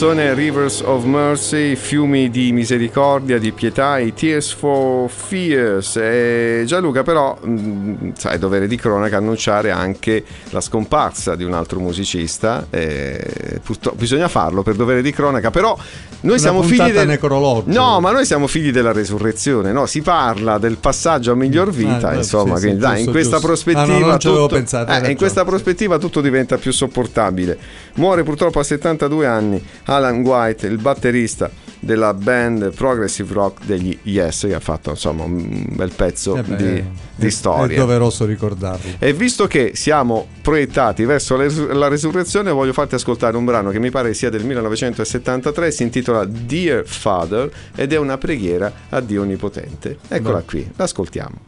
Canzone 0.00 0.32
Rivers 0.32 0.80
of 0.82 1.02
Mercy, 1.02 1.74
fiumi 1.74 2.30
di 2.30 2.52
misericordia, 2.52 3.36
di 3.36 3.50
pietà, 3.50 3.98
i 3.98 4.14
Tears 4.14 4.52
for 4.52 5.10
Fears. 5.10 5.96
E 5.96 6.62
Gianluca 6.66 7.02
però, 7.02 7.36
mh, 7.36 8.12
sai, 8.16 8.36
è 8.36 8.38
dovere 8.38 8.68
di 8.68 8.76
cronaca 8.76 9.16
annunciare 9.16 9.72
anche 9.72 10.22
la 10.50 10.60
scomparsa 10.60 11.34
di 11.34 11.42
un 11.42 11.52
altro 11.52 11.80
musicista. 11.80 12.68
e 12.70 13.58
purtroppo 13.60 13.96
bisogna 13.96 14.28
farlo 14.28 14.62
per 14.62 14.76
dovere 14.76 15.02
di 15.02 15.10
cronaca, 15.10 15.50
però 15.50 15.76
noi 16.20 16.32
Una 16.34 16.38
siamo 16.38 16.62
figli 16.62 16.92
del... 16.92 17.08
necrologica. 17.08 17.72
No, 17.80 17.98
ma 17.98 18.12
noi 18.12 18.24
siamo 18.24 18.46
figli 18.46 18.70
della 18.70 18.92
resurrezione, 18.92 19.72
no? 19.72 19.86
Si 19.86 20.00
parla 20.02 20.58
del 20.58 20.76
passaggio 20.76 21.32
a 21.32 21.34
miglior 21.34 21.72
vita, 21.72 22.10
Ah, 22.10 22.14
insomma, 22.14 22.56
sì, 22.58 22.68
sì, 22.68 23.00
in 23.02 23.10
questa 23.10 23.38
giusto. 23.38 23.40
prospettiva 23.40 24.06
Ah, 24.06 24.10
no, 24.10 24.16
tutto- 24.16 24.46
pensato, 24.46 24.92
hai 24.92 25.02
eh, 25.06 25.10
in 25.10 25.16
questa 25.16 25.44
prospettiva 25.44 25.98
tutto 25.98 26.20
diventa 26.20 26.56
più 26.56 26.70
sopportabile. 26.70 27.58
Muore 27.94 28.22
purtroppo 28.22 28.60
a 28.60 28.62
72 28.62 29.26
anni 29.26 29.60
Alan 29.88 30.20
White, 30.20 30.66
il 30.66 30.78
batterista 30.78 31.50
della 31.80 32.12
band 32.12 32.72
progressive 32.74 33.32
rock 33.32 33.64
degli 33.64 33.96
Yes, 34.02 34.40
che 34.48 34.54
ha 34.54 34.60
fatto 34.60 34.90
insomma 34.90 35.22
un 35.24 35.64
bel 35.70 35.92
pezzo 35.94 36.36
Eh 36.36 36.42
beh, 36.42 36.56
di, 36.56 36.64
è- 36.64 36.84
di 37.14 37.26
È 37.26 37.30
storia. 37.30 37.78
doveroso 37.78 38.24
ricordarlo. 38.24 38.90
E 38.98 39.12
visto 39.12 39.46
che 39.46 39.72
siamo 39.74 40.26
proiettati 40.42 41.04
verso 41.04 41.36
la 41.36 41.86
resurrezione, 41.88 42.50
voglio 42.50 42.72
farti 42.72 42.96
ascoltare 42.96 43.36
un 43.36 43.44
brano 43.44 43.70
che 43.70 43.78
mi 43.78 43.90
pare 43.90 44.12
sia 44.14 44.28
del 44.28 44.44
1973, 44.44 45.70
si 45.70 45.82
intitola 45.84 46.24
Dear 46.24 46.84
Father 46.84 47.50
ed 47.76 47.92
è 47.92 47.96
una 47.96 48.18
preghiera 48.18 48.72
a 48.88 49.00
Dio 49.00 49.22
Onnipotente. 49.22 49.98
Eccola 50.08 50.38
Beh. 50.38 50.44
qui, 50.44 50.70
l'ascoltiamo. 50.76 51.46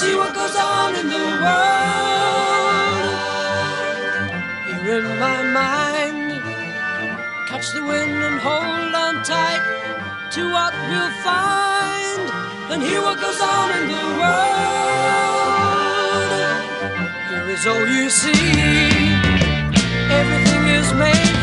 See 0.00 0.16
what 0.16 0.32
goes 0.34 0.56
on 0.56 0.94
in 0.96 1.08
the 1.08 1.26
world. 1.44 3.06
Here 4.66 4.98
in 5.00 5.08
my 5.26 5.40
mind, 5.60 6.40
catch 7.46 7.66
the 7.72 7.82
wind 7.84 8.16
and 8.28 8.38
hold 8.40 8.94
on 9.04 9.14
tight 9.22 9.62
to 10.34 10.42
what 10.56 10.72
we'll 10.88 11.14
find. 11.28 12.22
Then 12.70 12.80
hear 12.80 13.02
what 13.02 13.20
goes 13.20 13.40
on 13.42 13.68
in 13.78 13.84
the 13.96 14.06
world. 14.20 14.70
Here 17.28 17.48
is 17.56 17.66
all 17.66 17.86
you 17.96 18.08
see. 18.08 18.56
Everything 20.20 20.62
is 20.80 20.88
made 20.94 21.39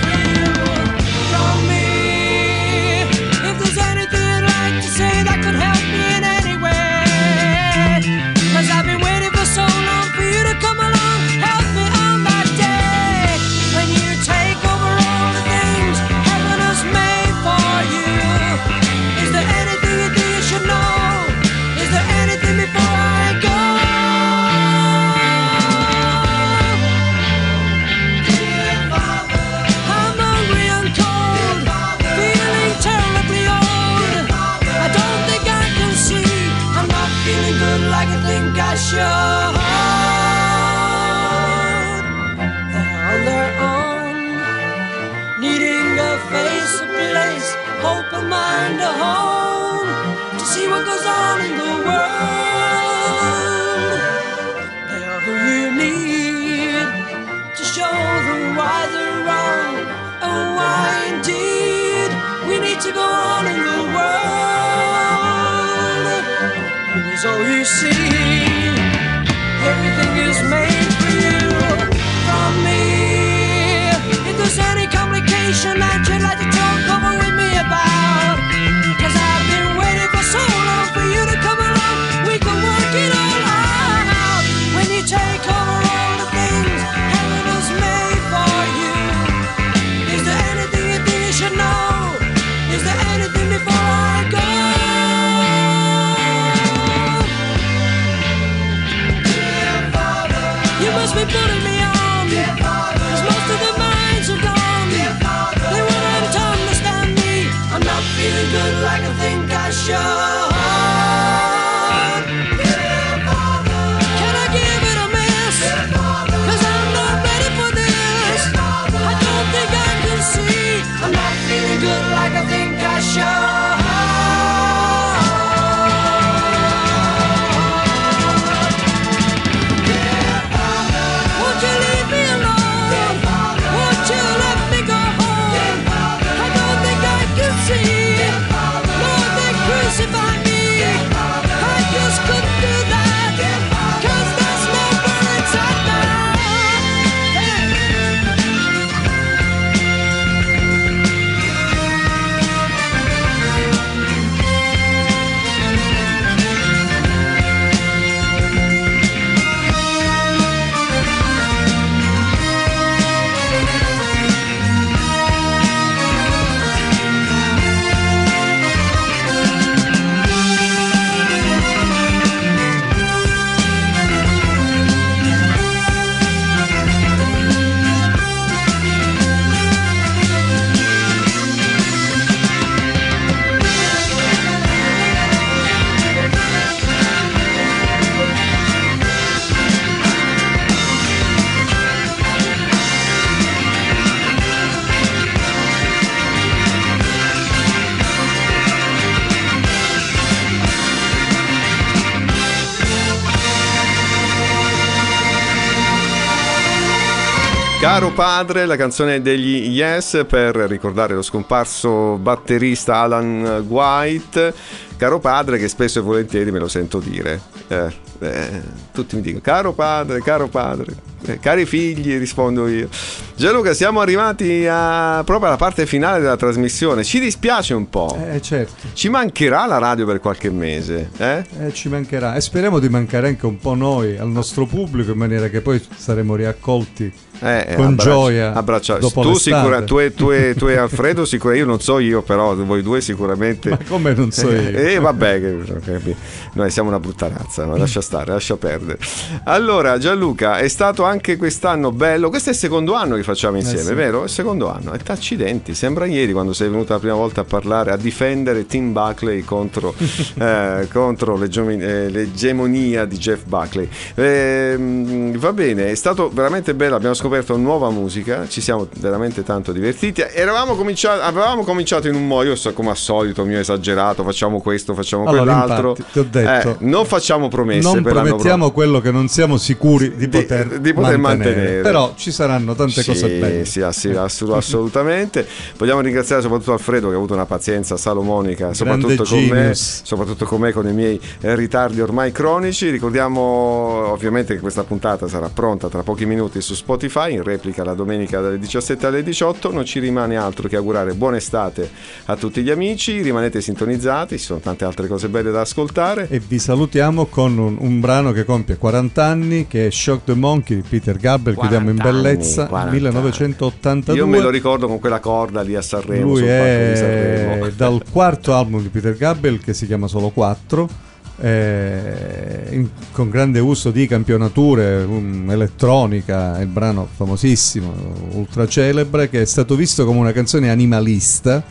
Caro 207.97 208.11
padre, 208.11 208.67
la 208.67 208.75
canzone 208.75 209.23
degli 209.23 209.69
Yes 209.69 210.23
per 210.27 210.55
ricordare 210.55 211.15
lo 211.15 211.23
scomparso 211.23 212.19
batterista 212.19 212.97
Alan 212.97 213.65
White. 213.67 214.53
Caro 214.95 215.17
padre, 215.17 215.57
che 215.57 215.67
spesso 215.67 215.97
e 215.97 216.01
volentieri 216.03 216.51
me 216.51 216.59
lo 216.59 216.67
sento 216.67 216.99
dire. 216.99 217.41
Eh, 217.67 217.91
eh, 218.19 218.61
tutti 218.91 219.15
mi 219.15 219.23
dicono, 219.23 219.41
caro 219.41 219.73
padre, 219.73 220.21
caro 220.21 220.47
padre. 220.47 220.93
Eh, 221.25 221.39
cari 221.39 221.65
figli, 221.65 222.19
rispondo 222.19 222.67
io. 222.67 222.87
Gianluca, 223.35 223.73
siamo 223.73 223.99
arrivati 223.99 224.67
a, 224.69 225.23
proprio 225.25 225.47
alla 225.47 225.57
parte 225.57 225.87
finale 225.87 226.21
della 226.21 226.37
trasmissione. 226.37 227.03
Ci 227.03 227.19
dispiace 227.19 227.73
un 227.73 227.89
po'. 227.89 228.15
Eh, 228.31 228.39
certo. 228.43 228.89
Ci 228.93 229.09
mancherà 229.09 229.65
la 229.65 229.79
radio 229.79 230.05
per 230.05 230.19
qualche 230.19 230.51
mese. 230.51 231.09
Eh? 231.17 231.43
Eh, 231.61 231.73
ci 231.73 231.89
mancherà 231.89 232.35
e 232.35 232.41
speriamo 232.41 232.77
di 232.77 232.89
mancare 232.89 233.27
anche 233.27 233.47
un 233.47 233.57
po' 233.57 233.73
noi 233.73 234.17
al 234.17 234.29
nostro 234.29 234.67
pubblico 234.67 235.13
in 235.13 235.17
maniera 235.17 235.47
che 235.47 235.61
poi 235.61 235.83
saremo 235.95 236.35
riaccolti 236.35 237.11
Eh, 237.39 237.73
con 237.75 237.85
abbraccio- 237.85 238.09
gioia 238.09 238.53
dopo 238.99 239.21
tu, 239.21 239.33
sicura, 239.35 239.81
tu, 239.83 239.99
e, 239.99 240.13
tu, 240.13 240.31
e, 240.31 240.55
tu 240.57 240.67
e 240.67 240.77
Alfredo 240.77 241.25
sicura 241.25 241.55
io 241.55 241.65
non 241.65 241.79
so 241.79 241.99
io 241.99 242.21
però 242.21 242.55
voi 242.55 242.81
due 242.81 243.01
sicuramente 243.01 243.69
Ma 243.69 243.79
come 243.87 244.13
non 244.13 244.31
so 244.31 244.49
io? 244.49 244.69
e 244.69 244.93
eh, 244.93 244.99
vabbè 244.99 245.39
che- 245.39 246.01
che- 246.01 246.15
noi 246.53 246.71
siamo 246.71 246.89
una 246.89 246.99
brutta 246.99 247.27
razza 247.27 247.65
ma 247.65 247.77
lascia 247.77 248.01
stare 248.01 248.31
lascia 248.31 248.57
perdere 248.57 248.97
allora 249.43 249.97
Gianluca 249.97 250.57
è 250.59 250.67
stato 250.67 251.03
anche 251.03 251.37
quest'anno 251.37 251.91
bello 251.91 252.29
questo 252.29 252.49
è 252.49 252.53
il 252.53 252.57
secondo 252.57 252.93
anno 252.93 253.15
che 253.15 253.23
facciamo 253.23 253.57
insieme 253.57 253.83
sì. 253.83 253.93
vero? 253.93 254.21
È 254.21 254.23
il 254.25 254.29
secondo 254.29 254.71
anno 254.71 254.93
e 254.93 254.99
accidenti 255.05 255.73
sembra 255.73 256.05
ieri 256.05 256.31
quando 256.31 256.53
sei 256.53 256.69
venuta 256.69 256.93
la 256.93 256.99
prima 256.99 257.15
volta 257.15 257.41
a 257.41 257.43
parlare 257.43 257.91
a 257.91 257.97
difendere 257.97 258.65
Tim 258.65 258.91
Buckley 258.91 259.41
contro, 259.43 259.93
eh, 260.39 260.87
contro 260.91 261.41
eh, 261.41 262.09
l'egemonia 262.09 263.05
di 263.05 263.17
Jeff 263.17 263.43
Buckley 263.45 263.87
Ehm, 264.15 265.37
va 265.37 265.53
bene 265.53 265.91
è 265.91 265.95
stato 265.95 266.29
veramente 266.29 266.73
bello 266.73 266.95
abbiamo 266.95 267.13
scoperto 267.27 267.57
nuova 267.57 267.89
musica 267.89 268.47
ci 268.47 268.61
siamo 268.61 268.87
veramente 268.99 269.43
tanto 269.43 269.73
divertiti 269.73 270.21
eravamo 270.21 270.75
cominciati 270.75 271.19
avevamo 271.21 271.63
cominciato 271.63 272.07
in 272.07 272.15
un 272.15 272.25
modo 272.25 272.49
io 272.49 272.55
so 272.55 272.71
come 272.71 272.91
al 272.91 272.95
solito 272.97 273.43
mio 273.43 273.59
esagerato 273.59 274.23
facciamo 274.23 274.61
questo 274.61 274.93
facciamo 274.93 275.25
Allora, 275.25 275.43
quell'altro 275.43 275.89
infatti, 275.89 276.11
ti 276.13 276.19
ho 276.19 276.27
detto, 276.29 276.69
Eh, 276.69 276.75
non 276.79 277.05
facciamo 277.05 277.49
promesse 277.49 277.91
non 277.93 278.01
promettiamo 278.01 278.71
quello 278.71 279.01
che 279.01 279.11
non 279.11 279.27
siamo 279.27 279.57
sicuri 279.57 280.15
di, 280.15 280.29
Di- 280.29 280.39
poter, 280.39 280.79
di 280.79 280.93
poter 280.93 281.17
mantenere. 281.17 281.55
mantenere. 281.55 281.81
Però 281.81 282.13
ci 282.15 282.31
saranno 282.31 282.75
tante 282.75 283.01
sì, 283.01 283.09
cose 283.09 283.27
belle. 283.27 283.65
Sì, 283.65 283.81
assu- 283.81 284.49
assolutamente. 284.51 285.45
Vogliamo 285.77 285.99
ringraziare 286.01 286.41
soprattutto 286.41 286.73
Alfredo 286.73 287.07
che 287.07 287.13
ha 287.13 287.17
avuto 287.17 287.33
una 287.33 287.45
pazienza 287.45 287.97
salomonica, 287.97 288.73
soprattutto 288.73 289.23
con 289.23 289.43
me, 289.45 289.73
soprattutto 289.73 290.45
con 290.45 290.61
me 290.61 290.71
con 290.71 290.87
i 290.87 290.93
miei 290.93 291.19
eh, 291.41 291.55
ritardi 291.55 291.99
ormai 292.01 292.31
cronici. 292.31 292.89
Ricordiamo 292.89 294.11
ovviamente 294.11 294.53
che 294.53 294.59
questa 294.61 294.83
puntata 294.83 295.27
sarà 295.27 295.49
pronta 295.53 295.87
tra 295.89 296.03
pochi 296.03 296.25
minuti 296.25 296.61
su 296.61 296.73
Spotify, 296.73 297.16
in 297.25 297.41
replica 297.41 297.83
la 297.83 297.95
domenica 297.95 298.39
dalle 298.39 298.59
17 298.59 299.07
alle 299.07 299.23
18. 299.23 299.71
Non 299.71 299.85
ci 299.85 299.99
rimane 299.99 300.35
altro 300.35 300.67
che 300.67 300.75
augurare 300.75 301.13
buona 301.15 301.37
estate 301.37 301.89
a 302.25 302.35
tutti 302.35 302.61
gli 302.61 302.69
amici, 302.69 303.21
rimanete 303.21 303.61
sintonizzati, 303.61 304.37
ci 304.37 304.43
sono 304.43 304.59
tante 304.59 304.85
altre 304.85 305.07
cose 305.07 305.27
belle 305.29 305.49
da 305.49 305.61
ascoltare. 305.61 306.27
E 306.29 306.39
vi 306.39 306.59
salutiamo 306.59 307.25
con 307.25 307.57
un, 307.57 307.77
un 307.79 307.99
brano 307.99 308.31
che 308.31 308.45
compie 308.45 308.77
40 308.77 309.23
anni, 309.23 309.67
che 309.67 309.87
è 309.87 309.89
Shock 309.89 310.25
the 310.25 310.35
Monkey 310.35 310.75
di 310.77 310.83
Peter 310.87 311.17
Gabriel, 311.17 311.57
chiudiamo 311.57 311.89
in 311.89 311.97
40 311.97 312.21
bellezza, 312.21 312.61
anni, 312.61 312.69
40 312.69 312.91
1982. 312.91 314.15
Io 314.15 314.27
me 314.27 314.39
lo 314.39 314.49
ricordo 314.49 314.87
con 314.87 314.99
quella 314.99 315.19
corda 315.19 315.61
lì 315.61 315.75
a 315.75 315.81
Sanremo. 315.81 316.25
Lui 316.25 316.45
è 316.45 316.93
Sanremo. 316.95 317.69
dal 317.75 318.01
quarto 318.11 318.53
album 318.53 318.81
di 318.81 318.89
Peter 318.89 319.15
Gabriel 319.15 319.59
che 319.59 319.73
si 319.73 319.87
chiama 319.87 320.07
Solo 320.07 320.29
4. 320.29 321.05
Eh, 321.39 322.67
in- 322.71 322.89
con 323.11 323.29
grande 323.29 323.59
uso 323.59 323.91
di 323.91 324.07
campionature, 324.07 325.03
um, 325.03 325.49
elettronica, 325.49 326.59
il 326.59 326.67
brano 326.67 327.07
famosissimo, 327.15 327.93
ultra 328.33 328.67
celebre, 328.67 329.29
che 329.29 329.41
è 329.41 329.45
stato 329.45 329.75
visto 329.75 330.05
come 330.05 330.19
una 330.19 330.31
canzone 330.31 330.69
animalista, 330.69 331.63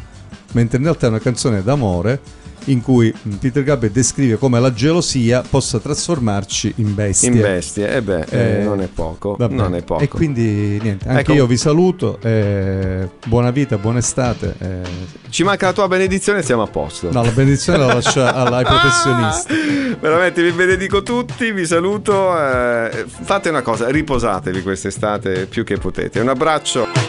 mentre 0.53 0.79
in 0.79 0.85
realtà 0.85 1.07
è 1.07 1.11
una 1.11 1.21
canzone 1.21 1.62
d'amore 1.62 2.21
in 2.67 2.83
cui 2.83 3.12
Peter 3.41 3.62
Gabriel 3.62 3.93
descrive 3.93 4.37
come 4.37 4.59
la 4.61 4.73
gelosia 4.73 5.43
possa 5.49 5.79
trasformarci 5.79 6.75
in 6.77 6.95
bestie. 6.95 7.31
In 7.31 7.41
bestie, 7.41 7.89
e 7.95 8.03
beh, 8.03 8.25
eh, 8.31 8.61
Eh, 8.61 8.62
non 8.64 8.81
è 8.81 8.87
poco. 8.87 9.37
Non 9.39 9.75
è 9.75 9.83
poco. 9.83 10.03
E 10.03 10.09
quindi 10.09 10.79
niente, 10.81 11.09
anche 11.09 11.21
Ecco. 11.21 11.33
io 11.35 11.47
vi 11.47 11.57
saluto, 11.57 12.19
eh, 12.23 13.09
buona 13.27 13.51
vita, 13.51 13.77
buona 13.79 13.99
estate. 13.99 14.55
eh. 14.59 15.14
Ci 15.29 15.43
manca 15.45 15.67
la 15.67 15.73
tua 15.73 15.89
benedizione 15.89 16.39
e 16.41 16.43
siamo 16.43 16.62
a 16.62 16.67
posto. 16.67 17.11
No, 17.12 17.23
la 17.23 17.31
benedizione 17.31 17.79
la 17.79 17.87
lascio 17.95 18.25
alla- 18.27 18.57
ai 18.59 18.64
professionisti. 18.64 19.97
Veramente 20.01 20.43
vi 20.43 20.53
benedico 20.53 21.03
tutti, 21.03 21.51
vi 21.53 21.67
saluto. 21.67 22.37
eh, 22.39 23.05
fate 23.07 23.49
una 23.49 23.62
cosa, 23.62 23.89
riposatevi 23.89 24.62
quest'estate 24.62 25.47
più 25.47 25.64
che 25.64 25.79
potete. 25.79 26.21
Un 26.21 26.29
abbraccio. 26.29 27.05